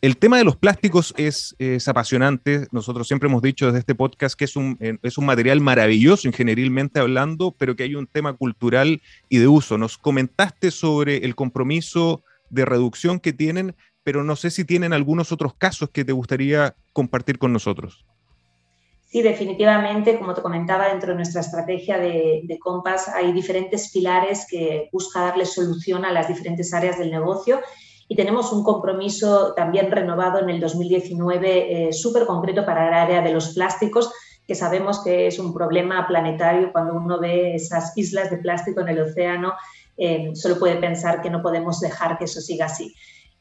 El 0.00 0.16
tema 0.16 0.38
de 0.38 0.44
los 0.44 0.54
plásticos 0.54 1.12
es, 1.16 1.56
apasionante. 1.88 2.68
Nosotros 2.70 3.08
siempre 3.08 3.28
hemos 3.28 3.42
dicho 3.42 3.66
desde 3.66 3.80
este 3.80 3.96
podcast 3.96 4.38
que 4.38 4.44
es 4.44 4.54
un, 4.54 4.78
es 5.02 5.18
un 5.18 5.26
material 5.26 5.60
maravilloso 5.60 6.28
ingenierilmente 6.28 7.00
hablando, 7.00 7.52
pero 7.58 7.74
que 7.74 7.82
hay 7.82 7.96
un 7.96 8.06
tema 8.06 8.32
cultural 8.34 9.02
y 9.28 9.38
de 9.38 9.48
uso. 9.48 9.76
Nos 9.76 9.98
comentaste 9.98 10.70
sobre 10.70 11.16
el 11.18 11.34
compromiso 11.34 12.22
de 12.48 12.64
reducción 12.64 13.18
que 13.18 13.32
tienen, 13.32 13.74
pero 14.04 14.22
no 14.22 14.36
sé 14.36 14.50
si 14.50 14.64
tienen 14.64 14.92
algunos 14.92 15.32
otros 15.32 15.54
casos 15.54 15.90
que 15.90 16.04
te 16.04 16.12
gustaría 16.12 16.76
compartir 16.92 17.38
con 17.38 17.52
nosotros. 17.52 18.06
Sí, 19.06 19.22
definitivamente, 19.22 20.16
como 20.16 20.32
te 20.32 20.42
comentaba, 20.42 20.90
dentro 20.90 21.08
de 21.08 21.16
nuestra 21.16 21.40
estrategia 21.40 21.98
de, 21.98 22.42
de 22.44 22.58
Compass 22.60 23.08
hay 23.08 23.32
diferentes 23.32 23.90
pilares 23.90 24.46
que 24.48 24.88
busca 24.92 25.22
darle 25.22 25.44
solución 25.44 26.04
a 26.04 26.12
las 26.12 26.28
diferentes 26.28 26.72
áreas 26.72 26.98
del 26.98 27.10
negocio 27.10 27.60
y 28.08 28.16
tenemos 28.16 28.52
un 28.52 28.64
compromiso 28.64 29.52
también 29.54 29.90
renovado 29.90 30.40
en 30.40 30.48
el 30.48 30.60
2019 30.60 31.88
eh, 31.88 31.92
súper 31.92 32.24
concreto 32.24 32.64
para 32.64 32.88
el 32.88 32.94
área 32.94 33.20
de 33.20 33.32
los 33.32 33.50
plásticos, 33.50 34.10
que 34.46 34.54
sabemos 34.54 35.04
que 35.04 35.26
es 35.26 35.38
un 35.38 35.52
problema 35.52 36.06
planetario 36.08 36.72
cuando 36.72 36.94
uno 36.94 37.20
ve 37.20 37.54
esas 37.54 37.92
islas 37.96 38.30
de 38.30 38.38
plástico 38.38 38.80
en 38.80 38.88
el 38.88 39.00
océano, 39.02 39.52
eh, 39.98 40.30
solo 40.34 40.58
puede 40.58 40.76
pensar 40.76 41.20
que 41.20 41.28
no 41.28 41.42
podemos 41.42 41.80
dejar 41.80 42.16
que 42.16 42.24
eso 42.24 42.40
siga 42.40 42.64
así. 42.64 42.94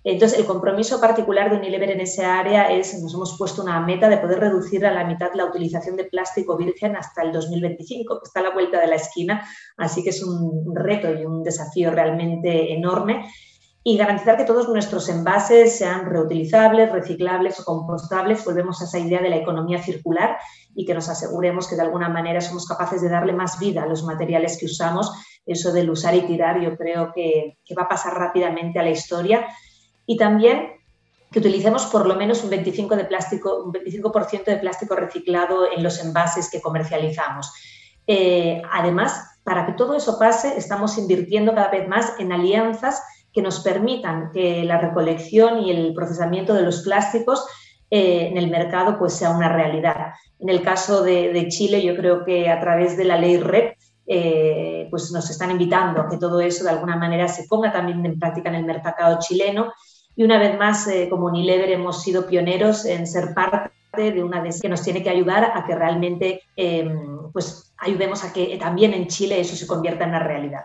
Entonces, 0.04 0.40
el 0.40 0.46
compromiso 0.46 1.02
particular 1.02 1.50
de 1.50 1.58
Unilever 1.58 1.92
en 1.92 2.02
esa 2.02 2.40
área 2.40 2.72
es, 2.72 3.02
nos 3.02 3.14
hemos 3.14 3.38
puesto 3.38 3.62
una 3.62 3.80
meta 3.82 4.08
de 4.10 4.18
poder 4.18 4.40
reducir 4.40 4.86
a 4.86 4.94
la 4.94 5.06
mitad 5.06 5.34
la 5.34 5.46
utilización 5.46 5.96
de 5.96 6.06
plástico 6.06 6.58
virgen 6.58 6.96
hasta 6.96 7.24
el 7.24 7.32
2025, 7.32 8.20
que 8.20 8.26
está 8.26 8.42
a 8.42 8.44
la 8.44 8.54
vuelta 8.54 8.80
de 8.80 8.88
la 8.88 8.96
esquina, 8.96 9.46
así 9.78 10.04
que 10.04 10.12
es 10.12 10.24
un 10.24 10.74
reto 10.76 11.12
y 11.12 11.26
un 11.26 11.44
desafío 11.44 11.92
realmente 11.92 12.74
enorme 12.74 13.30
y 13.88 13.96
garantizar 13.96 14.36
que 14.36 14.44
todos 14.44 14.68
nuestros 14.68 15.08
envases 15.08 15.78
sean 15.78 16.06
reutilizables, 16.08 16.92
reciclables 16.92 17.58
o 17.62 17.64
compostables. 17.64 18.44
Volvemos 18.44 18.82
a 18.82 18.84
esa 18.84 19.00
idea 19.00 19.22
de 19.22 19.30
la 19.30 19.38
economía 19.38 19.82
circular 19.82 20.38
y 20.76 20.86
que 20.86 20.94
nos 20.94 21.08
aseguremos 21.08 21.70
que 21.70 21.78
de 21.78 21.84
alguna 21.84 22.10
manera 22.10 22.42
somos 22.42 22.68
capaces 22.68 23.02
de 23.02 23.08
darle 23.08 23.32
más 23.32 23.60
vida 23.60 23.84
a 23.84 23.86
los 23.86 24.04
materiales 24.04 24.58
que 24.60 24.66
usamos. 24.66 25.14
Eso 25.46 25.72
del 25.72 25.90
usar 25.90 26.16
y 26.16 26.24
tirar 26.24 26.60
yo 26.60 26.76
creo 26.76 27.14
que, 27.16 27.60
va 27.80 27.84
a 27.84 27.88
pasar 27.88 28.14
rápidamente 28.16 28.78
a 28.78 28.84
la 28.84 28.90
historia. 28.90 29.48
Y 30.06 30.18
también 30.18 30.74
que 31.32 31.40
utilicemos 31.40 31.86
por 31.86 32.08
lo 32.08 32.18
menos 32.18 32.44
un 32.44 32.52
25%, 32.52 32.94
de 32.94 33.06
plástico, 33.06 33.64
un 33.64 33.72
25 33.72 34.12
de 34.46 34.58
plástico 34.58 34.98
reciclado 34.98 35.72
en 35.72 35.82
los 35.82 36.04
envases 36.04 36.52
que 36.52 36.60
comercializamos. 36.60 37.54
Eh, 38.06 38.62
además, 38.70 39.40
para 39.46 39.66
que 39.66 39.72
todo 39.72 39.96
eso 39.96 40.20
pase, 40.20 40.58
estamos 40.58 40.98
invirtiendo 40.98 41.56
cada 41.56 41.70
vez 41.70 41.88
más 41.88 42.16
en 42.20 42.34
alianzas 42.34 43.02
que 43.34 43.42
nos 43.42 43.60
permitan 43.60 44.32
que 44.32 44.64
la 44.64 44.80
recolección 44.80 45.64
y 45.64 45.72
el 45.72 45.94
procesamiento 45.94 46.54
de 46.54 46.64
los 46.64 46.82
plásticos 46.82 47.46
eh, 47.90 48.28
en 48.30 48.38
el 48.38 48.50
mercado 48.50 49.00
pues 49.00 49.14
sea 49.14 49.30
una 49.30 49.48
realidad. 49.48 50.14
En 50.40 50.50
el 50.50 50.62
caso 50.62 51.04
de, 51.04 51.48
Chile, 51.48 51.84
yo 51.84 51.96
creo 51.96 52.26
que 52.26 52.50
a 52.50 52.60
través 52.60 52.98
de 52.98 53.06
la 53.06 53.18
ley 53.18 53.38
REP 53.38 53.78
eh, 54.06 54.88
pues 54.90 55.12
nos 55.12 55.30
están 55.30 55.52
invitando 55.52 56.02
a 56.02 56.10
que 56.10 56.18
todo 56.18 56.42
eso 56.42 56.64
de 56.64 56.72
alguna 56.72 56.98
manera 56.98 57.28
se 57.28 57.46
ponga 57.48 57.72
también 57.72 58.06
en 58.06 58.20
práctica 58.20 58.50
en 58.50 58.56
el 58.56 58.66
mercado 58.66 59.18
chileno. 59.20 59.72
Y 60.16 60.24
una 60.24 60.38
vez 60.38 60.58
más, 60.58 60.88
eh, 60.88 61.08
como 61.10 61.28
Unilever, 61.28 61.70
hemos 61.70 62.02
sido 62.02 62.26
pioneros 62.26 62.86
en 62.86 63.08
ser 63.08 63.34
parte 63.34 63.72
de 63.96 64.24
una 64.24 64.42
de 64.42 64.50
que 64.60 64.70
nos 64.70 64.82
tiene 64.82 65.02
que 65.02 65.10
ayudar 65.10 65.52
a 65.54 65.66
que 65.66 65.76
realmente 65.76 66.42
pues 67.32 67.74
ayudemos 67.78 68.24
a 68.24 68.34
que 68.34 68.58
también 68.58 68.94
en 68.94 69.08
Chile 69.08 69.40
eso 69.40 69.56
se 69.56 69.66
convierta 69.66 70.04
en 70.04 70.10
una 70.10 70.20
realidad. 70.20 70.64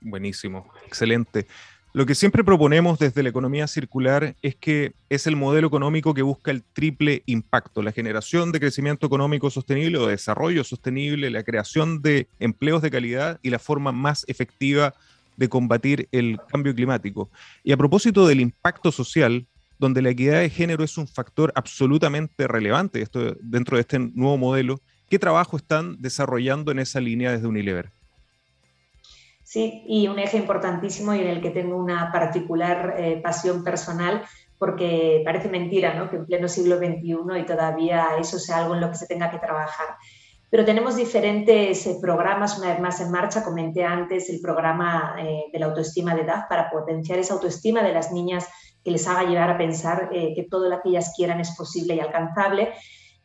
Buenísimo, 0.00 0.66
excelente. 0.86 1.46
Lo 1.92 2.06
que 2.06 2.14
siempre 2.14 2.44
proponemos 2.44 3.00
desde 3.00 3.24
la 3.24 3.30
economía 3.30 3.66
circular 3.66 4.36
es 4.42 4.54
que 4.54 4.92
es 5.08 5.26
el 5.26 5.34
modelo 5.34 5.66
económico 5.66 6.14
que 6.14 6.22
busca 6.22 6.52
el 6.52 6.62
triple 6.62 7.24
impacto, 7.26 7.82
la 7.82 7.90
generación 7.90 8.52
de 8.52 8.60
crecimiento 8.60 9.08
económico 9.08 9.50
sostenible 9.50 9.98
o 9.98 10.06
desarrollo 10.06 10.62
sostenible, 10.62 11.30
la 11.30 11.42
creación 11.42 12.00
de 12.00 12.28
empleos 12.38 12.80
de 12.80 12.92
calidad 12.92 13.40
y 13.42 13.50
la 13.50 13.58
forma 13.58 13.90
más 13.90 14.24
efectiva 14.28 14.94
de 15.36 15.48
combatir 15.48 16.08
el 16.12 16.38
cambio 16.48 16.76
climático. 16.76 17.28
Y 17.64 17.72
a 17.72 17.76
propósito 17.76 18.24
del 18.28 18.40
impacto 18.40 18.92
social, 18.92 19.48
donde 19.80 20.00
la 20.00 20.10
equidad 20.10 20.38
de 20.38 20.50
género 20.50 20.84
es 20.84 20.96
un 20.96 21.08
factor 21.08 21.52
absolutamente 21.56 22.46
relevante 22.46 23.02
esto, 23.02 23.34
dentro 23.40 23.76
de 23.76 23.80
este 23.80 23.98
nuevo 23.98 24.38
modelo, 24.38 24.80
¿qué 25.08 25.18
trabajo 25.18 25.56
están 25.56 26.00
desarrollando 26.00 26.70
en 26.70 26.78
esa 26.78 27.00
línea 27.00 27.32
desde 27.32 27.48
Unilever? 27.48 27.90
Sí, 29.50 29.82
y 29.84 30.06
un 30.06 30.20
eje 30.20 30.36
importantísimo 30.36 31.12
y 31.12 31.22
en 31.22 31.26
el 31.26 31.40
que 31.40 31.50
tengo 31.50 31.76
una 31.76 32.12
particular 32.12 32.94
eh, 32.96 33.20
pasión 33.20 33.64
personal, 33.64 34.22
porque 34.56 35.22
parece 35.24 35.48
mentira 35.48 35.92
¿no? 35.94 36.08
que 36.08 36.18
en 36.18 36.26
pleno 36.26 36.46
siglo 36.46 36.78
XXI 36.78 37.40
y 37.40 37.46
todavía 37.46 38.10
eso 38.16 38.38
sea 38.38 38.58
algo 38.58 38.76
en 38.76 38.80
lo 38.82 38.90
que 38.90 38.94
se 38.94 39.08
tenga 39.08 39.28
que 39.28 39.40
trabajar. 39.40 39.96
Pero 40.50 40.64
tenemos 40.64 40.94
diferentes 40.94 41.84
eh, 41.84 41.98
programas, 42.00 42.60
una 42.60 42.68
vez 42.68 42.78
más 42.78 43.00
en 43.00 43.10
marcha. 43.10 43.42
Comenté 43.42 43.82
antes 43.82 44.30
el 44.30 44.40
programa 44.40 45.16
eh, 45.18 45.46
de 45.52 45.58
la 45.58 45.66
autoestima 45.66 46.14
de 46.14 46.20
edad 46.20 46.44
para 46.48 46.70
potenciar 46.70 47.18
esa 47.18 47.34
autoestima 47.34 47.82
de 47.82 47.92
las 47.92 48.12
niñas 48.12 48.46
que 48.84 48.92
les 48.92 49.08
haga 49.08 49.24
llegar 49.24 49.50
a 49.50 49.58
pensar 49.58 50.10
que 50.10 50.46
todo 50.48 50.68
lo 50.68 50.80
que 50.80 50.90
ellas 50.90 51.12
quieran 51.16 51.40
es 51.40 51.56
posible 51.56 51.96
y 51.96 52.00
alcanzable. 52.00 52.72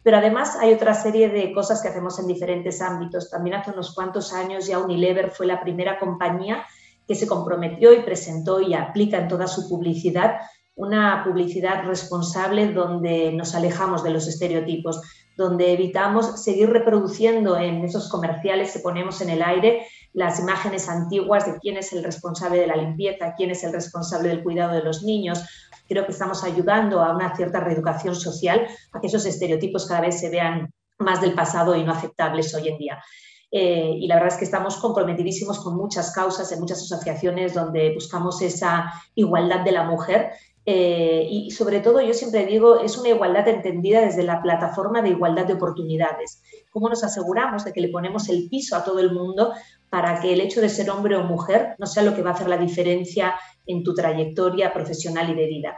Pero 0.05 0.17
además 0.17 0.55
hay 0.61 0.71
otra 0.71 0.93
serie 0.93 1.29
de 1.29 1.51
cosas 1.51 1.81
que 1.81 1.87
hacemos 1.87 2.19
en 2.19 2.27
diferentes 2.27 2.79
ámbitos. 2.79 3.31
También 3.31 3.55
hace 3.55 3.71
unos 3.71 3.95
cuantos 3.95 4.33
años 4.33 4.67
ya 4.67 4.77
Unilever 4.77 5.31
fue 5.31 5.47
la 5.47 5.59
primera 5.59 5.97
compañía 5.97 6.63
que 7.07 7.15
se 7.15 7.25
comprometió 7.25 7.91
y 7.91 8.03
presentó 8.03 8.61
y 8.61 8.75
aplica 8.75 9.17
en 9.17 9.27
toda 9.27 9.47
su 9.47 9.67
publicidad 9.67 10.35
una 10.75 11.23
publicidad 11.23 11.85
responsable 11.87 12.71
donde 12.71 13.31
nos 13.31 13.55
alejamos 13.55 14.03
de 14.03 14.11
los 14.11 14.27
estereotipos, 14.27 15.01
donde 15.37 15.73
evitamos 15.73 16.43
seguir 16.43 16.69
reproduciendo 16.69 17.57
en 17.57 17.83
esos 17.83 18.07
comerciales 18.07 18.73
que 18.73 18.79
ponemos 18.79 19.21
en 19.21 19.31
el 19.31 19.41
aire 19.41 19.87
las 20.13 20.39
imágenes 20.39 20.87
antiguas 20.87 21.45
de 21.45 21.57
quién 21.59 21.77
es 21.77 21.93
el 21.93 22.03
responsable 22.03 22.59
de 22.59 22.67
la 22.67 22.75
limpieza, 22.75 23.33
quién 23.35 23.51
es 23.51 23.63
el 23.63 23.73
responsable 23.73 24.29
del 24.29 24.43
cuidado 24.43 24.73
de 24.73 24.83
los 24.83 25.01
niños. 25.01 25.43
Creo 25.87 26.05
que 26.05 26.11
estamos 26.11 26.43
ayudando 26.43 27.01
a 27.01 27.15
una 27.15 27.35
cierta 27.35 27.59
reeducación 27.59 28.15
social, 28.15 28.67
a 28.91 28.99
que 28.99 29.07
esos 29.07 29.25
estereotipos 29.25 29.87
cada 29.87 30.01
vez 30.01 30.19
se 30.19 30.29
vean 30.29 30.71
más 30.99 31.21
del 31.21 31.33
pasado 31.33 31.75
y 31.75 31.83
no 31.83 31.91
aceptables 31.91 32.53
hoy 32.55 32.69
en 32.69 32.77
día. 32.77 33.03
Eh, 33.51 33.91
y 33.99 34.07
la 34.07 34.15
verdad 34.15 34.33
es 34.33 34.37
que 34.39 34.45
estamos 34.45 34.77
comprometidísimos 34.77 35.59
con 35.59 35.77
muchas 35.77 36.11
causas 36.11 36.51
en 36.51 36.59
muchas 36.59 36.81
asociaciones 36.81 37.53
donde 37.53 37.93
buscamos 37.93 38.41
esa 38.41 38.91
igualdad 39.13 39.61
de 39.61 39.71
la 39.71 39.83
mujer 39.83 40.31
eh, 40.67 41.27
y 41.29 41.51
sobre 41.51 41.79
todo, 41.79 42.01
yo 42.01 42.13
siempre 42.15 42.45
digo, 42.45 42.79
es 42.79 42.97
una 42.97 43.09
igualdad 43.09 43.47
entendida 43.47 44.01
desde 44.01 44.23
la 44.23 44.41
plataforma 44.41 45.01
de 45.03 45.09
igualdad 45.09 45.45
de 45.45 45.53
oportunidades. 45.53 46.41
¿Cómo 46.71 46.89
nos 46.89 47.03
aseguramos 47.03 47.63
de 47.63 47.71
que 47.71 47.81
le 47.81 47.89
ponemos 47.89 48.29
el 48.29 48.49
piso 48.49 48.75
a 48.75 48.83
todo 48.83 48.99
el 48.99 49.11
mundo 49.11 49.53
para 49.89 50.19
que 50.19 50.33
el 50.33 50.41
hecho 50.41 50.61
de 50.61 50.69
ser 50.69 50.89
hombre 50.89 51.15
o 51.15 51.23
mujer 51.23 51.75
no 51.77 51.85
sea 51.85 52.03
lo 52.03 52.15
que 52.15 52.21
va 52.21 52.31
a 52.31 52.33
hacer 52.33 52.47
la 52.47 52.57
diferencia 52.57 53.35
en 53.65 53.83
tu 53.83 53.93
trayectoria 53.93 54.73
profesional 54.73 55.29
y 55.29 55.35
de 55.35 55.47
vida? 55.47 55.77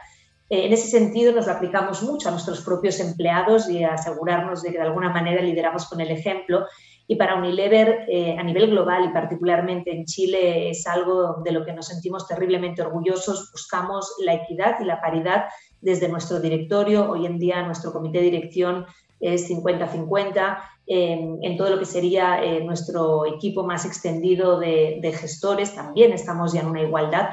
Eh, 0.50 0.66
en 0.66 0.74
ese 0.74 0.88
sentido, 0.88 1.34
nos 1.34 1.48
lo 1.48 1.54
aplicamos 1.54 2.04
mucho 2.04 2.30
a 2.30 2.32
nuestros 2.32 2.62
propios 2.62 3.00
empleados 3.00 3.70
y 3.70 3.84
a 3.84 3.94
asegurarnos 3.94 4.64
de 4.64 4.72
que 4.72 4.78
de 4.78 4.84
alguna 4.84 5.10
manera 5.10 5.42
lideramos 5.42 5.88
con 5.88 6.02
el 6.02 6.12
ejemplo 6.12 6.66
y 7.10 7.16
para 7.16 7.36
Unilever, 7.36 8.06
eh, 8.10 8.36
a 8.38 8.44
nivel 8.44 8.70
global 8.70 9.06
y 9.06 9.14
particularmente 9.14 9.96
en 9.96 10.04
Chile, 10.04 10.70
es 10.70 10.86
algo 10.88 11.42
de 11.44 11.54
lo 11.54 11.64
que 11.64 11.72
nos 11.72 11.88
sentimos 11.88 12.28
terriblemente 12.28 12.82
orgullosos. 12.82 13.50
Buscamos 13.54 14.16
la 14.26 14.34
equidad 14.34 14.76
y 14.82 14.84
la 14.84 15.00
paridad 15.00 15.46
desde 15.80 16.10
nuestro 16.10 16.42
directorio. 16.42 17.10
Hoy 17.10 17.26
en 17.26 17.40
día 17.40 17.64
nuestro 17.64 17.94
comité 17.94 18.18
de 18.18 18.26
dirección 18.26 18.86
es 19.22 19.50
50-50. 19.50 20.58
En 20.88 21.58
todo 21.58 21.70
lo 21.72 21.80
que 21.80 21.86
sería 21.86 22.42
eh, 22.42 22.64
nuestro 22.64 23.26
equipo 23.26 23.64
más 23.64 23.86
extendido 23.86 24.60
de, 24.60 25.16
gestores, 25.20 25.76
también 25.76 26.14
estamos 26.14 26.54
ya 26.54 26.62
en 26.62 26.68
una 26.68 26.82
igualdad. 26.82 27.30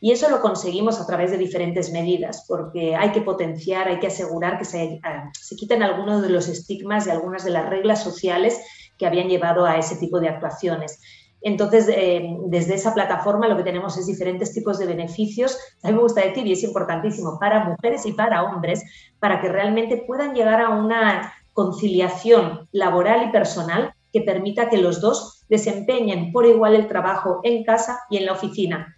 Y 0.00 0.10
eso 0.12 0.28
lo 0.30 0.40
conseguimos 0.40 1.00
a 1.00 1.06
través 1.06 1.30
de 1.30 1.38
diferentes 1.38 1.90
medidas, 1.92 2.44
porque 2.48 2.94
hay 2.94 3.12
que 3.12 3.22
potenciar, 3.22 3.88
hay 3.88 3.98
que 4.00 4.08
asegurar 4.08 4.58
que 4.58 4.64
se, 4.64 5.00
ah, 5.02 5.30
se 5.38 5.56
quiten 5.56 5.82
algunos 5.82 6.22
de 6.22 6.28
los 6.28 6.48
estigmas 6.48 7.06
y 7.06 7.10
algunas 7.10 7.44
de 7.44 7.50
las 7.50 7.68
reglas 7.70 8.02
sociales 8.02 8.60
que 8.98 9.06
habían 9.06 9.28
llevado 9.28 9.64
a 9.64 9.78
ese 9.78 9.96
tipo 9.96 10.20
de 10.20 10.28
actuaciones. 10.28 11.00
Entonces, 11.40 11.88
eh, 11.88 12.36
desde 12.46 12.74
esa 12.74 12.94
plataforma 12.94 13.48
lo 13.48 13.56
que 13.56 13.64
tenemos 13.64 13.98
es 13.98 14.06
diferentes 14.06 14.52
tipos 14.54 14.78
de 14.78 14.86
beneficios. 14.86 15.58
A 15.82 15.88
mí 15.88 15.94
me 15.94 16.00
gusta 16.00 16.22
decir, 16.22 16.46
y 16.46 16.52
es 16.52 16.62
importantísimo, 16.62 17.38
para 17.38 17.64
mujeres 17.64 18.06
y 18.06 18.12
para 18.12 18.44
hombres, 18.44 18.82
para 19.20 19.42
que 19.42 19.50
realmente 19.50 20.04
puedan 20.06 20.34
llegar 20.34 20.62
a 20.62 20.70
una 20.70 21.34
conciliación 21.54 22.68
laboral 22.72 23.28
y 23.28 23.32
personal 23.32 23.94
que 24.12 24.20
permita 24.20 24.68
que 24.68 24.76
los 24.76 25.00
dos 25.00 25.44
desempeñen 25.48 26.30
por 26.32 26.46
igual 26.46 26.74
el 26.74 26.86
trabajo 26.86 27.40
en 27.42 27.64
casa 27.64 28.00
y 28.10 28.18
en 28.18 28.26
la 28.26 28.32
oficina. 28.32 28.96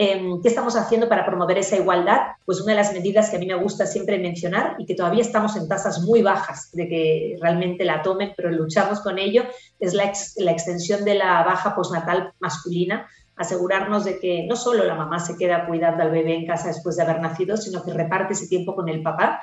Em, 0.00 0.40
¿Qué 0.42 0.48
estamos 0.48 0.76
haciendo 0.76 1.08
para 1.08 1.24
promover 1.24 1.58
esa 1.58 1.76
igualdad? 1.76 2.18
Pues 2.44 2.60
una 2.60 2.72
de 2.72 2.76
las 2.76 2.92
medidas 2.92 3.30
que 3.30 3.36
a 3.36 3.38
mí 3.38 3.46
me 3.46 3.54
gusta 3.54 3.86
siempre 3.86 4.18
mencionar 4.18 4.76
y 4.78 4.86
que 4.86 4.94
todavía 4.94 5.22
estamos 5.22 5.56
en 5.56 5.66
tasas 5.68 6.02
muy 6.02 6.22
bajas 6.22 6.70
de 6.72 6.88
que 6.88 7.36
realmente 7.40 7.84
la 7.84 8.02
tomen, 8.02 8.32
pero 8.36 8.50
luchamos 8.50 9.00
con 9.00 9.18
ello, 9.18 9.44
es 9.80 9.94
la, 9.94 10.12
la 10.36 10.52
extensión 10.52 11.04
de 11.04 11.14
la 11.14 11.42
baja 11.44 11.74
postnatal 11.74 12.32
masculina 12.38 13.08
asegurarnos 13.38 14.04
de 14.04 14.18
que 14.18 14.46
no 14.48 14.56
solo 14.56 14.84
la 14.84 14.96
mamá 14.96 15.20
se 15.20 15.36
queda 15.36 15.66
cuidando 15.66 16.02
al 16.02 16.10
bebé 16.10 16.34
en 16.34 16.46
casa 16.46 16.68
después 16.68 16.96
de 16.96 17.04
haber 17.04 17.20
nacido, 17.20 17.56
sino 17.56 17.84
que 17.84 17.92
reparte 17.92 18.34
ese 18.34 18.48
tiempo 18.48 18.74
con 18.74 18.88
el 18.88 19.02
papá, 19.02 19.40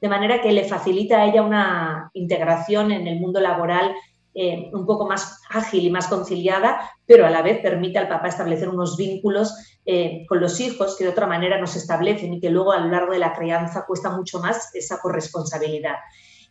de 0.00 0.08
manera 0.08 0.40
que 0.40 0.52
le 0.52 0.64
facilita 0.64 1.20
a 1.20 1.26
ella 1.26 1.42
una 1.42 2.10
integración 2.14 2.92
en 2.92 3.06
el 3.06 3.20
mundo 3.20 3.40
laboral 3.40 3.94
eh, 4.40 4.70
un 4.72 4.86
poco 4.86 5.04
más 5.04 5.40
ágil 5.50 5.84
y 5.84 5.90
más 5.90 6.06
conciliada, 6.06 6.92
pero 7.04 7.26
a 7.26 7.30
la 7.30 7.42
vez 7.42 7.58
permite 7.60 7.98
al 7.98 8.08
papá 8.08 8.28
establecer 8.28 8.68
unos 8.68 8.96
vínculos 8.96 9.52
eh, 9.84 10.26
con 10.28 10.40
los 10.40 10.60
hijos 10.60 10.96
que 10.96 11.02
de 11.02 11.10
otra 11.10 11.26
manera 11.26 11.58
no 11.58 11.66
se 11.66 11.78
establecen 11.78 12.34
y 12.34 12.40
que 12.40 12.50
luego 12.50 12.70
a 12.70 12.78
lo 12.78 12.88
largo 12.88 13.12
de 13.12 13.18
la 13.18 13.32
crianza 13.32 13.84
cuesta 13.84 14.10
mucho 14.10 14.38
más 14.38 14.72
esa 14.74 15.00
corresponsabilidad. 15.00 15.96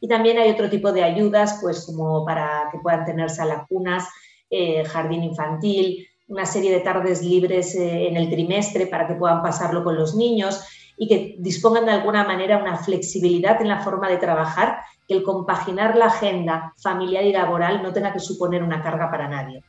Y 0.01 0.10
también 0.10 0.38
hay 0.38 0.51
otro 0.51 0.69
tipo 0.69 0.91
de 0.91 1.03
ayudas, 1.03 1.60
pues 1.62 1.86
como 1.86 2.25
para 2.25 2.67
que 2.73 2.79
puedan 2.79 3.05
tenerse 3.05 3.41
a 3.41 3.45
lacunas, 3.45 4.05
eh, 4.49 4.83
jardín 4.83 5.23
infantil, 5.23 6.05
una 6.27 6.45
serie 6.45 6.71
de 6.71 6.81
tardes 6.81 7.21
libres 7.21 7.73
en 7.73 8.17
el 8.17 8.29
trimestre 8.29 8.88
para 8.88 9.07
que 9.07 9.13
puedan 9.13 9.41
pasarlo 9.41 9.86
con 9.86 9.95
los 9.95 10.13
niños 10.13 10.62
y 10.97 11.07
que 11.07 11.36
dispongan 11.39 11.86
de 11.86 11.91
alguna 11.91 12.23
manera 12.23 12.57
una 12.57 12.77
flexibilidad 12.77 13.62
en 13.62 13.67
la 13.67 13.83
forma 13.83 14.10
de 14.10 14.17
trabajar 14.17 14.79
que 15.07 15.15
el 15.15 15.23
compaginar 15.23 15.95
la 15.95 16.07
agenda 16.07 16.73
familiar 16.81 17.23
y 17.23 17.31
laboral 17.31 17.83
no 17.83 17.93
tenga 17.93 18.12
que 18.12 18.19
suponer 18.19 18.63
una 18.63 18.81
carga 18.81 19.10
para 19.10 19.29
nadie. 19.29 19.63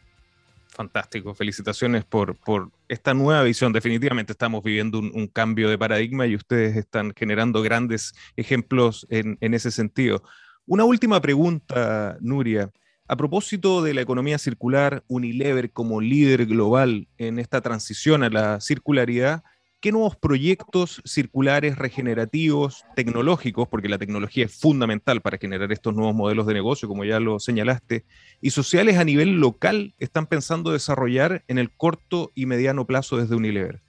Fantástico, 0.68 1.34
felicitaciones 1.34 2.04
por, 2.04 2.36
por 2.36 2.70
esta 2.88 3.12
nueva 3.12 3.42
visión. 3.42 3.72
Definitivamente 3.72 4.32
estamos 4.32 4.62
viviendo 4.62 4.98
un, 5.00 5.26
cambio 5.26 5.68
de 5.68 5.76
paradigma 5.76 6.26
y 6.26 6.36
ustedes 6.36 6.76
están 6.76 7.12
generando 7.16 7.62
grandes 7.62 8.14
ejemplos 8.36 9.06
en, 9.10 9.36
en 9.40 9.54
ese 9.54 9.70
sentido. 9.70 10.22
Una 10.66 10.84
última 10.84 11.20
pregunta, 11.20 12.16
Nuria. 12.20 12.70
A 13.08 13.16
propósito 13.16 13.82
de 13.82 13.94
la 13.94 14.02
economía 14.02 14.38
circular, 14.38 15.02
Unilever 15.08 15.72
como 15.72 16.00
líder 16.00 16.46
global 16.46 17.08
en 17.16 17.38
esta 17.38 17.60
transición 17.60 18.22
a 18.22 18.28
la 18.28 18.60
circularidad, 18.60 19.42
¿Qué 19.80 19.92
nuevos 19.92 20.16
proyectos 20.16 21.00
circulares, 21.04 21.78
regenerativos, 21.78 22.84
tecnológicos, 22.96 23.68
porque 23.68 23.88
la 23.88 23.96
tecnología 23.96 24.46
es 24.46 24.52
fundamental 24.52 25.20
para 25.20 25.38
generar 25.38 25.70
estos 25.70 25.94
nuevos 25.94 26.16
modelos 26.16 26.48
de 26.48 26.54
negocio, 26.54 26.88
como 26.88 27.04
ya 27.04 27.20
lo 27.20 27.38
señalaste, 27.38 28.04
y 28.40 28.50
sociales 28.50 28.96
a 28.96 29.04
nivel 29.04 29.38
local 29.38 29.94
están 30.00 30.26
pensando 30.26 30.72
desarrollar 30.72 31.44
en 31.46 31.58
el 31.58 31.70
corto 31.70 32.32
y 32.34 32.46
mediano 32.46 32.86
plazo 32.86 33.18
desde 33.18 33.36
Unilever? 33.36 33.80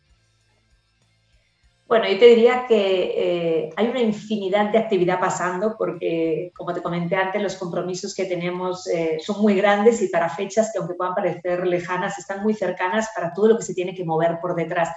Bueno, 1.87 2.07
yo 2.07 2.19
te 2.19 2.27
diría 2.27 2.65
que 2.67 3.13
eh, 3.17 3.69
hay 3.75 3.87
una 3.87 4.01
infinidad 4.01 4.71
de 4.71 4.77
actividad 4.77 5.19
pasando 5.19 5.75
porque, 5.75 6.51
como 6.55 6.71
te 6.71 6.83
comenté 6.83 7.15
antes, 7.15 7.41
los 7.41 7.55
compromisos 7.55 8.13
que 8.13 8.25
tenemos 8.25 8.85
eh, 8.85 9.17
son 9.19 9.41
muy 9.41 9.55
grandes 9.55 9.99
y 10.03 10.09
para 10.09 10.29
fechas 10.29 10.69
que, 10.71 10.77
aunque 10.77 10.93
puedan 10.93 11.15
parecer 11.15 11.65
lejanas, 11.65 12.19
están 12.19 12.43
muy 12.43 12.53
cercanas 12.53 13.09
para 13.15 13.33
todo 13.33 13.47
lo 13.47 13.57
que 13.57 13.63
se 13.63 13.73
tiene 13.73 13.95
que 13.95 14.05
mover 14.05 14.37
por 14.39 14.53
detrás. 14.53 14.89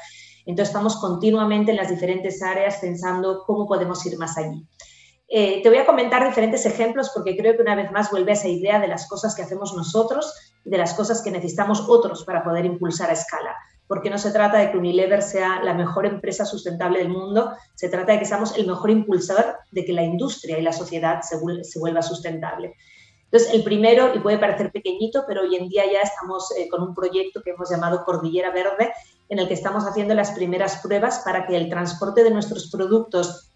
Entonces 0.47 0.69
estamos 0.69 0.97
continuamente 0.97 1.71
en 1.71 1.77
las 1.77 1.89
diferentes 1.89 2.43
áreas 2.43 2.79
pensando 2.81 3.45
cómo 3.47 3.67
podemos 3.67 4.05
ir 4.07 4.19
más 4.19 4.37
allí. 4.39 4.67
Eh, 5.35 5.63
te 5.63 5.71
voy 5.71 5.79
a 5.79 5.87
comentar 5.87 6.27
diferentes 6.27 6.67
ejemplos 6.67 7.11
porque 7.15 7.37
creo 7.37 7.57
que 7.57 7.63
una 7.63 7.75
vez 7.75 7.91
más 7.91 8.11
vuelve 8.11 8.33
a 8.33 8.35
esa 8.35 8.49
idea 8.49 8.79
de 8.79 8.89
las 8.89 9.09
cosas 9.09 9.35
que 9.35 9.41
hacemos 9.41 9.75
nosotros 9.75 10.31
y 10.63 10.69
de 10.69 10.77
las 10.77 10.93
cosas 10.93 11.23
que 11.23 11.31
necesitamos 11.31 11.89
otros 11.89 12.25
para 12.25 12.45
poder 12.45 12.67
impulsar 12.67 13.09
a 13.09 13.15
escala. 13.15 13.57
Porque 13.87 14.11
no 14.11 14.19
se 14.19 14.31
trata 14.31 14.59
de 14.59 14.71
que 14.71 14.77
Unilever 14.77 15.23
sea 15.23 15.63
la 15.63 15.73
mejor 15.73 16.05
empresa 16.05 16.45
sustentable 16.45 16.99
del 16.99 17.09
mundo, 17.09 17.53
se 17.75 17.89
trata 17.89 18.13
de 18.13 18.19
que 18.19 18.27
seamos 18.27 18.57
el 18.59 18.67
mejor 18.67 18.91
impulsador 18.91 19.57
de 19.71 19.85
que 19.85 19.93
la 19.95 20.03
industria 20.03 20.59
y 20.59 20.63
la 20.63 20.73
sociedad 20.73 21.23
se, 21.23 21.39
se 21.65 21.79
vuelva 21.79 22.03
sustentable. 22.03 22.75
Entonces, 23.33 23.55
el 23.55 23.65
primero, 23.65 24.15
y 24.15 24.19
puede 24.19 24.37
parecer 24.37 24.71
pequeñito, 24.71 25.25
pero 25.27 25.41
hoy 25.41 25.57
en 25.57 25.67
día 25.71 25.85
ya 25.91 26.01
estamos 26.03 26.53
eh, 26.59 26.69
con 26.69 26.83
un 26.83 26.95
proyecto 26.95 27.41
que 27.43 27.53
hemos 27.53 27.71
llamado 27.71 28.05
Cordillera 28.05 28.51
Verde, 28.51 28.93
en 29.33 29.39
el 29.39 29.49
que 29.49 29.55
estamos 29.55 29.87
haciendo 29.87 30.13
las 30.13 30.33
primeras 30.33 30.83
pruebas 30.83 31.23
para 31.25 31.47
que 31.47 31.57
el 31.57 31.71
transporte 31.71 32.23
de 32.23 32.31
nuestros 32.31 32.71
productos 32.71 33.51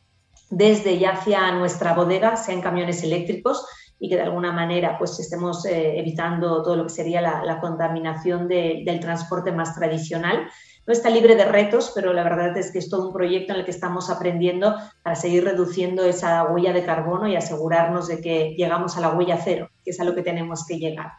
desde 0.48 0.92
y 0.92 1.04
hacia 1.04 1.52
nuestra 1.52 1.92
bodega 1.92 2.38
sean 2.38 2.62
camiones 2.62 3.02
eléctricos 3.02 3.66
y 3.98 4.08
que 4.08 4.16
de 4.16 4.22
alguna 4.22 4.52
manera 4.52 4.96
pues 4.96 5.20
estemos 5.20 5.66
eh, 5.66 5.98
evitando 5.98 6.62
todo 6.62 6.76
lo 6.76 6.84
que 6.84 6.94
sería 6.94 7.20
la, 7.20 7.60
contaminación 7.60 8.48
del 8.48 9.00
transporte 9.00 9.52
más 9.52 9.74
tradicional. 9.74 10.48
No 10.86 10.94
está 10.94 11.10
libre 11.10 11.36
de 11.36 11.44
retos, 11.44 11.92
pero 11.94 12.14
la 12.14 12.22
verdad 12.22 12.56
es 12.56 12.72
que 12.72 12.78
es 12.78 12.88
todo 12.88 13.08
un 13.08 13.12
proyecto 13.12 13.52
en 13.52 13.58
el 13.58 13.64
que 13.66 13.70
estamos 13.70 14.08
aprendiendo 14.08 14.76
para 15.02 15.14
seguir 15.14 15.44
reduciendo 15.44 16.04
esa 16.04 16.44
huella 16.44 16.72
de 16.72 16.86
carbono 16.86 17.28
y 17.28 17.36
asegurarnos 17.36 18.08
de 18.08 18.22
que 18.22 18.54
llegamos 18.56 18.96
a 18.96 19.02
la 19.02 19.10
huella 19.10 19.38
cero, 19.44 19.68
que 19.84 19.90
es 19.90 20.00
a 20.00 20.04
lo 20.04 20.14
que 20.14 20.22
tenemos 20.22 20.64
que 20.66 20.78
llegar. 20.78 21.12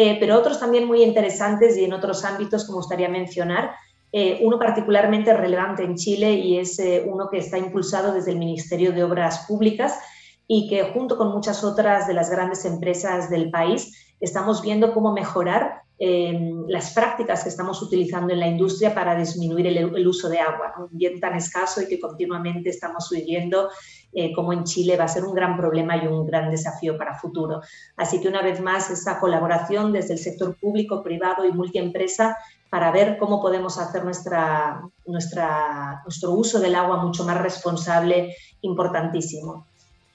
Eh, 0.00 0.16
pero 0.20 0.38
otros 0.38 0.60
también 0.60 0.86
muy 0.86 1.02
interesantes 1.02 1.76
y 1.76 1.84
en 1.84 1.92
otros 1.92 2.24
ámbitos 2.24 2.64
que 2.64 2.70
me 2.70 2.76
gustaría 2.76 3.08
mencionar. 3.08 3.72
Eh, 4.12 4.38
uno 4.42 4.56
particularmente 4.56 5.34
relevante 5.34 5.82
en 5.82 5.96
Chile 5.96 6.34
y 6.34 6.56
es 6.56 6.78
eh, 6.78 7.04
uno 7.04 7.28
que 7.28 7.38
está 7.38 7.58
impulsado 7.58 8.12
desde 8.12 8.30
el 8.30 8.38
Ministerio 8.38 8.92
de 8.92 9.02
Obras 9.02 9.44
Públicas 9.48 9.98
y 10.46 10.68
que 10.68 10.84
junto 10.84 11.18
con 11.18 11.32
muchas 11.32 11.64
otras 11.64 12.06
de 12.06 12.14
las 12.14 12.30
grandes 12.30 12.64
empresas 12.64 13.28
del 13.28 13.50
país 13.50 14.14
estamos 14.20 14.62
viendo 14.62 14.94
cómo 14.94 15.12
mejorar 15.12 15.82
em, 15.98 16.64
las 16.68 16.92
prácticas 16.92 17.42
que 17.42 17.48
estamos 17.48 17.82
utilizando 17.82 18.32
en 18.32 18.40
la 18.40 18.46
industria 18.46 18.94
para 18.94 19.16
disminuir 19.16 19.66
el, 19.66 20.06
uso 20.06 20.28
de 20.28 20.38
agua, 20.38 20.74
un 20.78 20.88
bien 20.96 21.18
tan 21.20 21.34
escaso 21.34 21.82
y 21.82 21.88
que 21.88 21.98
continuamente 21.98 22.70
estamos 22.70 23.08
viviendo 23.10 23.68
eh, 24.12 24.32
como 24.32 24.52
en 24.52 24.64
Chile 24.64 24.96
va 24.96 25.04
a 25.04 25.08
ser 25.08 25.24
un 25.24 25.34
gran 25.34 25.56
problema 25.56 25.96
y 25.96 26.06
un 26.06 26.26
gran 26.26 26.50
desafío 26.50 26.96
para 26.96 27.18
futuro. 27.18 27.60
Así 27.96 28.20
que 28.20 28.28
una 28.28 28.42
vez 28.42 28.60
más, 28.60 28.90
esa 28.90 29.20
colaboración 29.20 29.92
desde 29.92 30.14
el 30.14 30.18
sector 30.18 30.56
público, 30.56 31.02
privado 31.02 31.44
y 31.44 31.52
multiempresa 31.52 32.36
para 32.70 32.90
ver 32.90 33.18
cómo 33.18 33.40
podemos 33.40 33.78
hacer 33.78 34.04
nuestra, 34.04 34.82
nuestro 35.06 36.32
uso 36.32 36.60
del 36.60 36.74
agua 36.74 36.98
mucho 36.98 37.24
más 37.24 37.40
responsable, 37.40 38.34
importantísimo. 38.62 39.66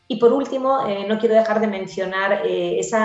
Y 0.07 0.17
por 0.17 0.33
último, 0.33 0.85
eh, 0.87 1.05
no 1.07 1.17
quiero 1.17 1.35
dejar 1.35 1.59
de 1.59 1.67
mencionar 1.67 2.45
eh, 2.45 2.79
ese 2.79 2.97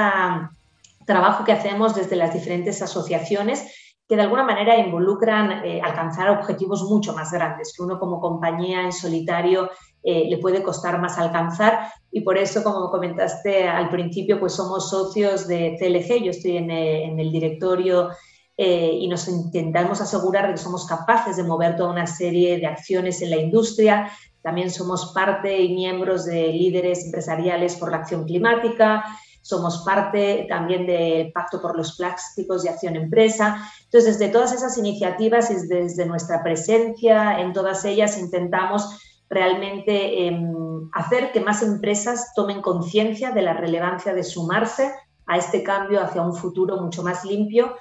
trabajo 1.08 1.44
que 1.44 1.52
hacemos 1.52 1.96
desde 1.96 2.14
las 2.14 2.32
diferentes 2.32 2.80
asociaciones 2.82 3.66
que 4.06 4.14
de 4.14 4.22
alguna 4.22 4.44
manera 4.44 4.78
involucran 4.78 5.64
eh, 5.64 5.80
alcanzar 5.82 6.30
objetivos 6.30 6.84
mucho 6.84 7.12
más 7.14 7.32
grandes, 7.32 7.74
que 7.76 7.82
uno 7.82 7.98
como 7.98 8.20
compañía 8.20 8.82
en 8.82 8.92
solitario 8.92 9.70
le 10.04 10.38
puede 10.38 10.62
costar 10.62 10.98
más 10.98 11.18
alcanzar. 11.18 11.90
Y 12.10 12.22
por 12.22 12.38
eso, 12.38 12.62
como 12.62 12.88
comentaste 12.88 13.68
al 13.68 13.90
principio, 13.90 14.40
pues 14.40 14.54
somos 14.54 14.88
socios 14.88 15.46
de 15.46 15.76
CLG, 15.78 16.24
yo 16.24 16.30
estoy 16.30 16.56
en, 16.56 16.70
en 16.70 17.20
el 17.20 17.30
directorio 17.30 18.08
y 18.56 19.06
nos 19.06 19.28
intentamos 19.28 20.00
asegurar 20.00 20.46
de 20.46 20.52
que 20.52 20.58
somos 20.58 20.86
capaces 20.86 21.36
de 21.36 21.42
mover 21.42 21.76
toda 21.76 21.90
una 21.90 22.06
serie 22.06 22.58
de 22.58 22.66
acciones 22.66 23.20
en 23.20 23.30
la 23.30 23.36
industria, 23.36 24.10
también 24.42 24.70
somos 24.70 25.12
parte 25.12 25.60
y 25.60 25.74
miembros 25.74 26.24
de 26.24 26.52
líderes 26.52 27.04
empresariales 27.04 27.76
por 27.76 27.90
la 27.90 27.98
acción 27.98 28.24
climática, 28.24 29.04
somos 29.48 29.78
parte 29.78 30.44
también 30.46 30.86
del 30.86 31.32
Pacto 31.32 31.62
por 31.62 31.74
los 31.74 31.96
Plásticos 31.96 32.66
y 32.66 32.68
Acción 32.68 32.96
Empresa. 32.96 33.66
Entonces, 33.84 34.18
desde 34.18 34.30
todas 34.30 34.52
esas 34.52 34.76
iniciativas 34.76 35.50
y 35.50 35.66
desde 35.66 36.04
nuestra 36.04 36.42
presencia 36.42 37.40
en 37.40 37.54
todas 37.54 37.82
ellas 37.86 38.18
intentamos 38.18 39.00
realmente 39.30 40.26
em, 40.26 40.90
hacer 40.92 41.32
que 41.32 41.40
más 41.40 41.62
empresas 41.62 42.34
tomen 42.34 42.60
conciencia 42.60 43.30
de 43.30 43.40
la 43.40 43.54
relevancia 43.54 44.12
de 44.12 44.22
sumarse 44.22 44.92
a 45.26 45.38
este 45.38 45.62
cambio 45.62 46.02
hacia 46.02 46.20
un 46.20 46.34
futuro 46.34 46.76
mucho 46.76 47.02
más 47.02 47.24
limpio, 47.24 47.74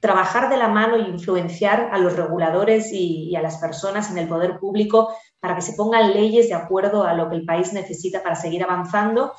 trabajar 0.00 0.48
de 0.48 0.56
la 0.56 0.68
mano 0.68 0.96
e 0.96 1.10
influenciar 1.10 1.90
a 1.92 1.98
los 1.98 2.16
reguladores 2.16 2.90
y 2.90 3.36
a 3.36 3.42
las 3.42 3.58
personas 3.58 4.10
en 4.10 4.16
el 4.16 4.28
poder 4.28 4.58
público 4.58 5.10
para 5.40 5.56
que 5.56 5.60
se 5.60 5.74
pongan 5.74 6.14
leyes 6.14 6.48
de 6.48 6.54
acuerdo 6.54 7.04
a 7.04 7.12
lo 7.12 7.28
que 7.28 7.36
el 7.36 7.44
país 7.44 7.74
necesita 7.74 8.22
para 8.22 8.34
seguir 8.34 8.64
avanzando 8.64 9.32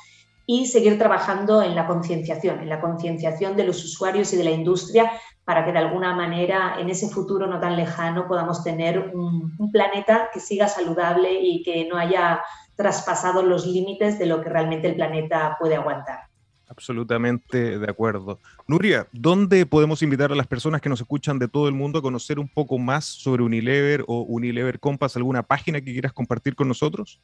y 0.46 0.66
seguir 0.66 0.98
trabajando 0.98 1.62
en 1.62 1.74
la 1.74 1.86
concienciación, 1.86 2.60
en 2.60 2.68
la 2.68 2.80
concienciación 2.80 3.56
de 3.56 3.64
los 3.64 3.82
usuarios 3.84 4.32
y 4.32 4.36
de 4.36 4.44
la 4.44 4.50
industria 4.50 5.10
para 5.44 5.64
que 5.64 5.72
de 5.72 5.78
alguna 5.78 6.14
manera 6.14 6.76
en 6.78 6.88
ese 6.88 7.08
futuro 7.08 7.46
no 7.46 7.60
tan 7.60 7.76
lejano 7.76 8.26
podamos 8.26 8.62
tener 8.62 9.10
un, 9.14 9.54
un 9.58 9.72
planeta 9.72 10.30
que 10.32 10.40
siga 10.40 10.68
saludable 10.68 11.40
y 11.40 11.62
que 11.62 11.86
no 11.86 11.96
haya 11.96 12.42
traspasado 12.76 13.42
los 13.42 13.66
límites 13.66 14.18
de 14.18 14.26
lo 14.26 14.42
que 14.42 14.48
realmente 14.48 14.88
el 14.88 14.96
planeta 14.96 15.56
puede 15.58 15.76
aguantar. 15.76 16.28
Absolutamente 16.66 17.78
de 17.78 17.90
acuerdo. 17.90 18.40
Nuria, 18.66 19.06
¿dónde 19.12 19.66
podemos 19.66 20.02
invitar 20.02 20.32
a 20.32 20.34
las 20.34 20.46
personas 20.46 20.80
que 20.80 20.88
nos 20.88 21.00
escuchan 21.00 21.38
de 21.38 21.46
todo 21.46 21.68
el 21.68 21.74
mundo 21.74 21.98
a 21.98 22.02
conocer 22.02 22.38
un 22.38 22.48
poco 22.48 22.78
más 22.78 23.04
sobre 23.04 23.42
Unilever 23.42 24.04
o 24.08 24.22
Unilever 24.22 24.80
Compass? 24.80 25.16
¿Alguna 25.16 25.42
página 25.42 25.80
que 25.80 25.92
quieras 25.92 26.12
compartir 26.12 26.54
con 26.54 26.66
nosotros? 26.66 27.20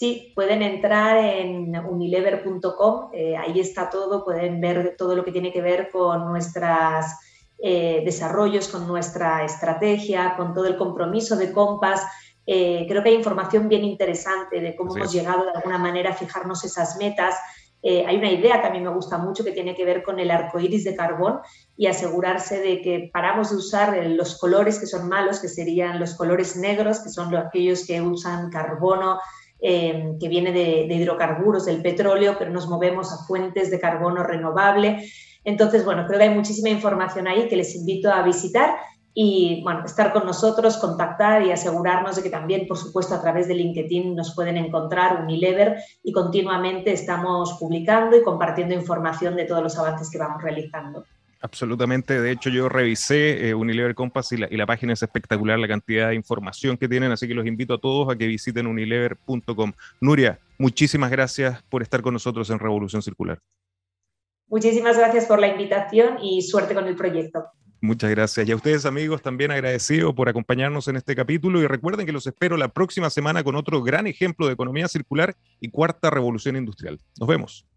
Sí, 0.00 0.32
pueden 0.34 0.62
entrar 0.62 1.18
en 1.18 1.76
unilever.com, 1.76 3.10
eh, 3.12 3.36
ahí 3.36 3.60
está 3.60 3.90
todo, 3.90 4.24
pueden 4.24 4.58
ver 4.58 4.94
todo 4.96 5.14
lo 5.14 5.22
que 5.22 5.30
tiene 5.30 5.52
que 5.52 5.60
ver 5.60 5.90
con 5.90 6.26
nuestros 6.26 7.04
eh, 7.58 8.00
desarrollos, 8.02 8.68
con 8.68 8.88
nuestra 8.88 9.44
estrategia, 9.44 10.36
con 10.38 10.54
todo 10.54 10.64
el 10.68 10.78
compromiso 10.78 11.36
de 11.36 11.52
Compass. 11.52 12.00
Eh, 12.46 12.86
creo 12.88 13.02
que 13.02 13.10
hay 13.10 13.14
información 13.14 13.68
bien 13.68 13.84
interesante 13.84 14.62
de 14.62 14.74
cómo 14.74 14.96
hemos 14.96 15.12
llegado 15.12 15.44
de 15.44 15.50
alguna 15.50 15.76
manera 15.76 16.12
a 16.12 16.14
fijarnos 16.14 16.64
esas 16.64 16.96
metas. 16.96 17.34
Hay 17.82 18.16
una 18.16 18.30
idea 18.30 18.62
que 18.62 18.68
a 18.68 18.70
mí 18.70 18.80
me 18.80 18.90
gusta 18.90 19.18
mucho 19.18 19.44
que 19.44 19.52
tiene 19.52 19.74
que 19.74 19.84
ver 19.84 20.02
con 20.02 20.18
el 20.18 20.30
arco 20.30 20.60
iris 20.60 20.84
de 20.84 20.96
carbón 20.96 21.40
y 21.76 21.88
asegurarse 21.88 22.58
de 22.60 22.80
que 22.80 23.10
paramos 23.12 23.50
de 23.50 23.56
usar 23.56 24.06
los 24.06 24.38
colores 24.38 24.78
que 24.78 24.86
son 24.86 25.08
malos, 25.10 25.40
que 25.40 25.48
serían 25.48 26.00
los 26.00 26.14
colores 26.14 26.56
negros, 26.56 27.00
que 27.00 27.10
son 27.10 27.34
aquellos 27.36 27.86
que 27.86 28.00
usan 28.00 28.50
carbono, 28.50 29.18
eh, 29.62 30.16
que 30.18 30.28
viene 30.28 30.52
de, 30.52 30.86
de, 30.88 30.94
hidrocarburos, 30.94 31.66
del 31.66 31.82
petróleo, 31.82 32.36
pero 32.38 32.50
nos 32.50 32.68
movemos 32.68 33.12
a 33.12 33.24
fuentes 33.24 33.70
de 33.70 33.80
carbono 33.80 34.22
renovable. 34.22 35.04
Entonces, 35.44 35.84
bueno, 35.84 36.06
creo 36.06 36.18
que 36.18 36.24
hay 36.26 36.34
muchísima 36.34 36.68
información 36.70 37.26
ahí 37.26 37.48
que 37.48 37.56
les 37.56 37.74
invito 37.74 38.12
a 38.12 38.22
visitar 38.22 38.76
y 39.12 39.60
bueno, 39.64 39.84
estar 39.84 40.12
con 40.12 40.24
nosotros, 40.24 40.76
contactar 40.76 41.42
y 41.42 41.50
asegurarnos 41.50 42.16
de 42.16 42.22
que 42.22 42.30
también, 42.30 42.66
por 42.68 42.76
supuesto, 42.76 43.14
a 43.14 43.20
través 43.20 43.48
de 43.48 43.54
LinkedIn 43.54 44.14
nos 44.14 44.34
pueden 44.34 44.56
encontrar 44.56 45.22
Unilever 45.22 45.78
y 46.02 46.12
continuamente 46.12 46.92
estamos 46.92 47.56
publicando 47.58 48.16
y 48.16 48.22
compartiendo 48.22 48.74
información 48.74 49.34
de 49.36 49.44
todos 49.44 49.62
los 49.62 49.78
avances 49.78 50.10
que 50.10 50.18
vamos 50.18 50.42
realizando. 50.42 51.04
Absolutamente, 51.42 52.20
de 52.20 52.32
hecho 52.32 52.50
yo 52.50 52.68
revisé 52.68 53.48
eh, 53.48 53.54
Unilever 53.54 53.94
Compass 53.94 54.32
y 54.32 54.36
la, 54.36 54.48
y 54.50 54.58
la, 54.58 54.66
página 54.66 54.92
es 54.92 55.02
espectacular, 55.02 55.58
la 55.58 55.68
cantidad 55.68 56.10
de 56.10 56.14
información 56.14 56.76
que 56.76 56.86
tienen, 56.86 57.12
así 57.12 57.26
que 57.26 57.34
los 57.34 57.46
invito 57.46 57.74
a 57.74 57.80
todos 57.80 58.12
a 58.12 58.18
que 58.18 58.26
visiten 58.26 58.66
unilever.com. 58.66 59.72
Nuria, 60.02 60.38
muchísimas 60.58 61.10
gracias 61.10 61.62
por 61.70 61.80
estar 61.80 62.02
con 62.02 62.12
nosotros 62.12 62.50
en 62.50 62.58
Revolución 62.58 63.00
Circular. 63.00 63.38
Muchísimas 64.48 64.98
gracias 64.98 65.24
por 65.24 65.38
la 65.38 65.48
invitación 65.48 66.18
y 66.20 66.42
suerte 66.42 66.74
con 66.74 66.86
el 66.86 66.96
proyecto. 66.96 67.44
Muchas 67.80 68.10
gracias. 68.10 68.46
Y 68.46 68.52
a 68.52 68.56
ustedes 68.56 68.84
amigos 68.84 69.22
también 69.22 69.50
agradecido 69.50 70.14
por 70.14 70.28
acompañarnos 70.28 70.88
en 70.88 70.96
este 70.96 71.16
capítulo 71.16 71.62
y 71.62 71.66
recuerden 71.66 72.04
que 72.04 72.12
los 72.12 72.26
espero 72.26 72.58
la 72.58 72.68
próxima 72.68 73.08
semana 73.08 73.42
con 73.42 73.56
otro 73.56 73.82
gran 73.82 74.06
ejemplo 74.06 74.46
de 74.46 74.52
economía 74.52 74.88
circular 74.88 75.34
y 75.60 75.70
cuarta 75.70 76.10
revolución 76.10 76.56
industrial. 76.56 76.98
Nos 77.18 77.28
vemos. 77.28 77.69